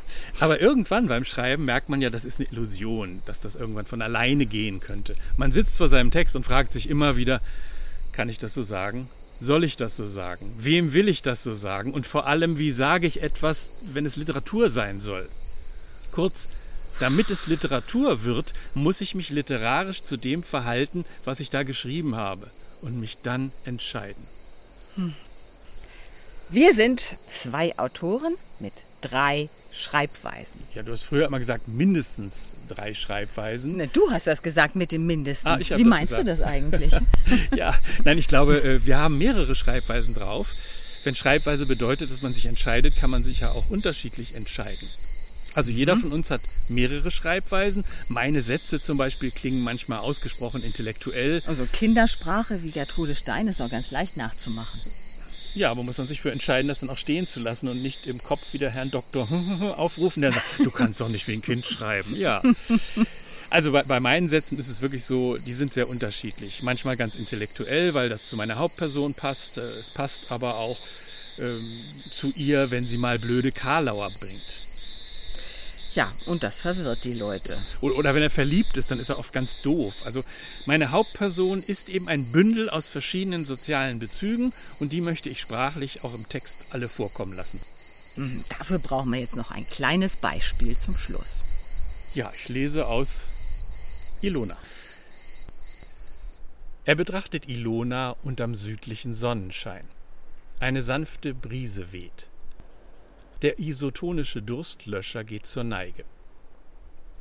Aber 0.41 0.61
irgendwann 0.61 1.09
beim 1.09 1.25
Schreiben 1.25 1.65
merkt 1.65 1.89
man 1.89 2.01
ja, 2.01 2.11
das 2.11 2.25
ist 2.25 2.39
eine 2.39 2.49
Illusion, 2.51 3.23
dass 3.27 3.41
das 3.41 3.57
irgendwann 3.57 3.87
von 3.87 4.03
alleine 4.03 4.47
gehen 4.47 4.81
könnte. 4.81 5.17
Man 5.37 5.53
sitzt 5.53 5.79
vor 5.79 5.89
seinem 5.89 6.11
Text 6.11 6.37
und 6.37 6.45
fragt 6.45 6.73
sich 6.73 6.89
immer 6.89 7.17
wieder, 7.17 7.41
kann 8.13 8.29
ich 8.29 8.39
das 8.39 8.55
so 8.55 8.63
sagen? 8.63 9.09
Soll 9.41 9.65
ich 9.65 9.77
das 9.77 9.97
so 9.97 10.09
sagen? 10.09 10.53
Wem 10.59 10.93
will 10.93 11.09
ich 11.09 11.23
das 11.23 11.43
so 11.43 11.55
sagen? 11.55 11.93
Und 11.93 12.07
vor 12.07 12.27
allem, 12.27 12.59
wie 12.59 12.71
sage 12.71 13.07
ich 13.07 13.23
etwas, 13.23 13.71
wenn 13.93 14.07
es 14.07 14.17
Literatur 14.17 14.71
sein 14.71 15.01
soll? 15.01 15.29
Kurz, 16.13 16.49
damit 17.01 17.31
es 17.31 17.47
Literatur 17.47 18.25
wird, 18.25 18.53
muss 18.75 19.01
ich 19.01 19.15
mich 19.15 19.31
literarisch 19.31 20.03
zu 20.03 20.17
dem 20.17 20.43
verhalten, 20.43 21.05
was 21.25 21.41
ich 21.41 21.51
da 21.51 21.63
geschrieben 21.63 22.17
habe 22.17 22.49
und 22.83 23.01
mich 23.01 23.19
dann 23.23 23.53
entscheiden. 23.65 24.23
Hm. 24.97 25.15
Wir 26.51 26.75
sind 26.75 27.17
zwei 27.29 27.79
Autoren 27.79 28.35
mit 28.59 28.73
drei 29.01 29.49
Schreibweisen. 29.73 30.61
Ja, 30.75 30.83
du 30.83 30.93
hast 30.93 31.03
früher 31.03 31.27
immer 31.27 31.39
gesagt, 31.39 31.69
mindestens 31.69 32.55
drei 32.69 32.95
Schreibweisen. 32.95 33.77
Ne, 33.77 33.89
du 33.89 34.11
hast 34.11 34.27
das 34.27 34.43
gesagt 34.43 34.75
mit 34.75 34.93
dem 34.93 35.07
mindestens. 35.07 35.71
Ah, 35.71 35.77
Wie 35.77 35.85
meinst 35.85 36.09
gesagt. 36.09 36.27
du 36.27 36.31
das 36.31 36.43
eigentlich? 36.43 36.93
ja, 37.55 37.75
nein, 38.05 38.19
ich 38.19 38.29
glaube, 38.29 38.63
äh, 38.63 38.85
wir 38.85 38.99
haben 38.99 39.19
mehrere 39.19 39.55
Schreibweisen 39.55 40.15
drauf. 40.15 40.49
Wenn 41.05 41.15
Schreibweise 41.15 41.67
bedeutet, 41.67 42.11
dass 42.11 42.23
man 42.23 42.33
sich 42.33 42.47
entscheidet, 42.47 42.97
kann 42.97 43.11
man 43.11 43.23
sich 43.23 43.41
ja 43.41 43.51
auch 43.51 43.71
unterschiedlich 43.71 44.35
entscheiden. 44.35 44.89
Also 45.59 45.73
jeder 45.73 45.97
mhm. 45.97 46.03
von 46.03 46.13
uns 46.13 46.31
hat 46.31 46.41
mehrere 46.69 47.11
Schreibweisen. 47.11 47.83
Meine 48.07 48.43
Sätze 48.43 48.81
zum 48.81 48.97
Beispiel 48.97 49.33
klingen 49.33 49.61
manchmal 49.61 49.99
ausgesprochen 49.99 50.63
intellektuell. 50.63 51.43
Also 51.47 51.67
Kindersprache 51.73 52.63
wie 52.63 52.71
Gertrude 52.71 53.17
Stein 53.17 53.49
ist 53.49 53.61
auch 53.61 53.69
ganz 53.69 53.91
leicht 53.91 54.17
nachzumachen. 54.17 54.79
Ja, 55.57 55.73
aber 55.73 55.83
muss 55.83 55.99
man 55.99 56.07
sich 56.07 56.21
für 56.21 56.31
entscheiden, 56.31 56.69
das 56.69 56.79
dann 56.79 56.91
auch 56.91 56.97
stehen 56.97 57.27
zu 57.27 57.41
lassen 57.41 57.67
und 57.67 57.83
nicht 57.83 58.07
im 58.07 58.23
Kopf 58.23 58.53
wieder 58.53 58.71
Herrn 58.71 58.93
Doktor 58.93 59.27
aufrufen, 59.77 60.21
der 60.21 60.31
sagt, 60.31 60.47
du 60.61 60.71
kannst 60.71 61.01
doch 61.01 61.09
nicht 61.09 61.27
wie 61.27 61.33
ein 61.33 61.43
Kind 61.43 61.67
schreiben. 61.67 62.15
Ja. 62.15 62.41
Also 63.51 63.73
bei, 63.73 63.83
bei, 63.83 63.99
meinen 63.99 64.29
Sätzen 64.29 64.59
ist 64.61 64.69
es 64.69 64.81
wirklich 64.81 65.05
so, 65.05 65.37
die 65.39 65.55
sind 65.55 65.75
sehr 65.75 65.89
unterschiedlich. 65.89 66.63
Manchmal 66.63 66.97
ganz 66.97 67.17
intellektuell, 67.17 67.95
weil 67.95 68.09
das 68.09 68.29
zu 68.29 68.37
meiner 68.37 68.59
Hauptperson 68.59 69.15
passt. 69.15 69.59
Äh, 69.59 69.63
es 69.63 69.91
passt 69.91 70.31
aber 70.31 70.59
auch 70.59 70.79
ähm, 71.41 71.67
zu 72.13 72.33
ihr, 72.37 72.71
wenn 72.71 72.87
sie 72.87 72.99
mal 72.99 73.19
blöde 73.19 73.51
Karlauer 73.51 74.11
bringt. 74.21 74.68
Ja, 75.99 76.09
und 76.27 76.45
das 76.45 76.61
verwirrt 76.61 77.03
die 77.03 77.15
Leute. 77.15 77.59
Oder, 77.81 78.15
wenn 78.15 78.23
er 78.23 78.31
verliebt 78.31 78.77
ist, 78.77 78.93
dann 78.93 79.01
ist 79.01 79.09
er 79.09 79.19
oft 79.19 79.33
ganz 79.33 79.63
doof. 79.63 80.03
Also 80.05 80.23
meine 80.67 80.93
Hauptperson 80.93 81.61
ist 81.61 81.89
eben 81.89 82.07
ein 82.07 82.25
Bündel 82.31 82.71
aus 82.71 82.89
verschiedenen 82.89 83.45
sozialen 83.45 83.99
Bezügen 83.99 84.53
und 84.79 84.93
die 84.93 85.01
möchte 85.01 85.29
ich 85.29 85.41
sprachlich 85.41 86.05
auch 86.05 86.15
im 86.15 86.29
Text 86.29 86.73
alle 86.73 86.89
vorkommen 86.89 87.35
lassen. 87.35 87.61
Mhm, 88.15 88.45
dafür 88.49 88.79
brauchen 88.79 89.11
wir 89.11 89.19
jetzt 89.19 89.35
noch 89.35 89.51
ein 89.51 89.67
kleines 89.67 90.19
Beispiel 90.19 90.77
zum 90.77 90.97
Schluss. 90.97 92.13
Ja, 92.15 92.31
ich 92.33 92.49
lese 92.49 92.87
aus 92.87 93.19
Ilona. 94.21 94.57
Er 96.85 96.95
betrachtet 96.95 97.49
Ilona 97.49 98.15
unterm 98.23 98.55
südlichen 98.55 99.15
Sonnenschein. 99.15 99.85
Eine 100.61 100.83
sanfte 100.83 101.35
Brise 101.35 101.91
weht. 101.91 102.29
Der 103.43 103.61
isotonische 103.61 104.43
Durstlöscher 104.43 105.23
geht 105.23 105.47
zur 105.47 105.63
Neige. 105.63 106.05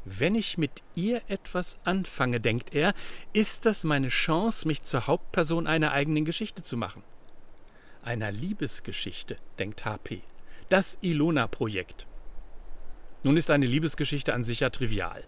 Wenn 0.04 0.34
ich 0.34 0.58
mit 0.58 0.84
ihr 0.96 1.22
etwas 1.28 1.78
anfange, 1.84 2.40
denkt 2.40 2.74
er, 2.74 2.96
ist 3.34 3.68
das 3.68 3.84
meine 3.84 4.08
Chance, 4.08 4.68
mich 4.68 4.82
zur 4.82 5.06
Hauptperson 5.06 5.68
einer 5.68 5.92
eigenen 5.92 6.26
Geschichte 6.26 6.64
zu 6.64 6.76
machen. 6.76 7.04
Einer 8.04 8.32
Liebesgeschichte, 8.32 9.38
denkt 9.60 9.86
HP. 9.86 10.24
Das 10.70 10.98
Ilona-Projekt. 11.02 12.08
Nun 13.22 13.38
ist 13.38 13.52
eine 13.52 13.66
Liebesgeschichte 13.66 14.34
an 14.34 14.44
sich 14.44 14.62
ja 14.62 14.70
trivial. 14.70 15.24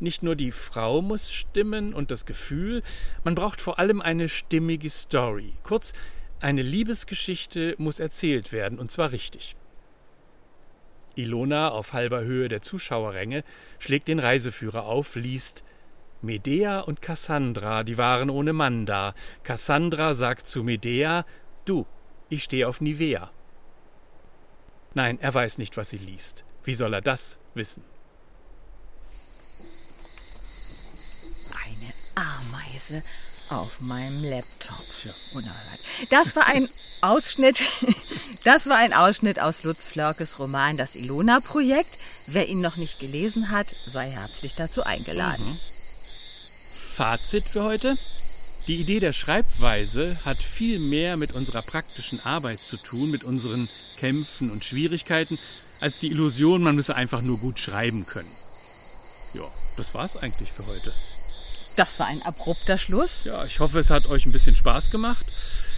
Nicht 0.00 0.24
nur 0.24 0.34
die 0.34 0.52
Frau 0.52 1.00
muss 1.00 1.32
stimmen 1.32 1.94
und 1.94 2.10
das 2.10 2.26
Gefühl, 2.26 2.82
man 3.22 3.36
braucht 3.36 3.60
vor 3.60 3.78
allem 3.78 4.00
eine 4.00 4.28
stimmige 4.28 4.90
Story. 4.90 5.52
Kurz, 5.62 5.92
eine 6.40 6.62
Liebesgeschichte 6.62 7.76
muss 7.78 8.00
erzählt 8.00 8.50
werden, 8.50 8.80
und 8.80 8.90
zwar 8.90 9.12
richtig. 9.12 9.54
Ilona 11.16 11.68
auf 11.68 11.92
halber 11.92 12.22
Höhe 12.22 12.48
der 12.48 12.62
Zuschauerränge 12.62 13.44
schlägt 13.78 14.08
den 14.08 14.18
Reiseführer 14.18 14.84
auf, 14.84 15.14
liest 15.14 15.64
Medea 16.22 16.80
und 16.80 17.02
Cassandra, 17.02 17.84
die 17.84 17.98
waren 17.98 18.30
ohne 18.30 18.52
Mann 18.52 18.86
da. 18.86 19.14
Cassandra 19.42 20.14
sagt 20.14 20.46
zu 20.46 20.62
Medea, 20.64 21.24
du, 21.64 21.86
ich 22.28 22.44
stehe 22.44 22.66
auf 22.66 22.80
Nivea. 22.80 23.30
Nein, 24.94 25.18
er 25.20 25.34
weiß 25.34 25.58
nicht, 25.58 25.76
was 25.76 25.90
sie 25.90 25.98
liest. 25.98 26.44
Wie 26.64 26.74
soll 26.74 26.94
er 26.94 27.02
das 27.02 27.38
wissen? 27.54 27.84
Eine 31.64 31.92
Ameise 32.14 33.02
auf 33.50 33.80
meinem 33.80 34.22
Laptop. 34.24 34.84
Ja. 35.04 35.12
Das 36.10 36.34
war 36.36 36.46
ein 36.46 36.68
Ausschnitt, 37.00 37.62
das 38.44 38.68
war 38.68 38.76
ein 38.76 38.92
Ausschnitt 38.92 39.40
aus 39.40 39.62
Lutz 39.62 39.86
Flörkes 39.86 40.38
Roman 40.38 40.76
Das 40.76 40.94
Ilona-Projekt. 40.96 41.98
Wer 42.26 42.48
ihn 42.48 42.60
noch 42.60 42.76
nicht 42.76 43.00
gelesen 43.00 43.50
hat, 43.50 43.66
sei 43.86 44.10
herzlich 44.10 44.54
dazu 44.54 44.82
eingeladen. 44.82 45.44
Mhm. 45.44 45.58
Fazit 46.94 47.44
für 47.44 47.64
heute. 47.64 47.96
Die 48.66 48.76
Idee 48.76 48.98
der 48.98 49.12
Schreibweise 49.12 50.16
hat 50.24 50.38
viel 50.38 50.78
mehr 50.78 51.18
mit 51.18 51.32
unserer 51.32 51.60
praktischen 51.60 52.24
Arbeit 52.24 52.60
zu 52.60 52.78
tun, 52.78 53.10
mit 53.10 53.22
unseren 53.22 53.68
Kämpfen 53.98 54.50
und 54.50 54.64
Schwierigkeiten, 54.64 55.38
als 55.80 55.98
die 55.98 56.10
Illusion, 56.10 56.62
man 56.62 56.76
müsse 56.76 56.94
einfach 56.94 57.20
nur 57.20 57.38
gut 57.38 57.58
schreiben 57.58 58.06
können. 58.06 58.30
Ja, 59.34 59.42
das 59.76 59.92
war's 59.92 60.16
eigentlich 60.16 60.50
für 60.50 60.66
heute. 60.66 60.94
Das 61.76 61.98
war 61.98 62.06
ein 62.06 62.22
abrupter 62.22 62.78
Schluss. 62.78 63.24
Ja, 63.24 63.44
ich 63.44 63.60
hoffe, 63.60 63.78
es 63.78 63.90
hat 63.90 64.08
euch 64.08 64.26
ein 64.26 64.32
bisschen 64.32 64.56
Spaß 64.56 64.90
gemacht. 64.90 65.26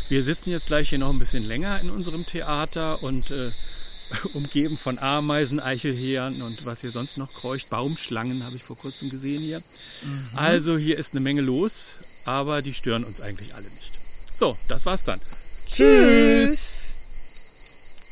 Wir 0.09 0.23
sitzen 0.23 0.51
jetzt 0.51 0.67
gleich 0.67 0.91
hier 0.91 0.99
noch 0.99 1.11
ein 1.11 1.19
bisschen 1.19 1.47
länger 1.47 1.81
in 1.81 1.91
unserem 1.91 2.25
Theater 2.25 3.03
und 3.03 3.31
äh, 3.31 3.51
umgeben 4.35 4.79
von 4.79 4.99
Ameisen, 4.99 5.59
Eichelhähern 5.59 6.41
und 6.43 6.65
was 6.65 6.83
hier 6.83 6.91
sonst 6.91 7.19
noch 7.19 7.33
kreucht. 7.33 7.71
Baumschlangen 7.71 8.45
habe 8.45 8.57
ich 8.57 8.63
vor 8.63 8.77
kurzem 8.77 9.11
gesehen 9.11 9.43
hier. 9.43 9.59
Mhm. 9.59 10.29
Also 10.37 10.77
hier 10.77 10.99
ist 10.99 11.13
eine 11.13 11.21
Menge 11.21 11.41
los, 11.41 11.97
aber 12.25 12.63
die 12.63 12.75
stören 12.75 13.05
uns 13.05 13.21
eigentlich 13.21 13.55
alle 13.55 13.65
nicht. 13.65 13.93
So, 14.39 14.57
das 14.69 14.87
war's 14.87 15.05
dann. 15.05 15.21
Tschüss. 15.69 16.95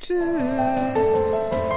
Tschüss. 0.03 1.74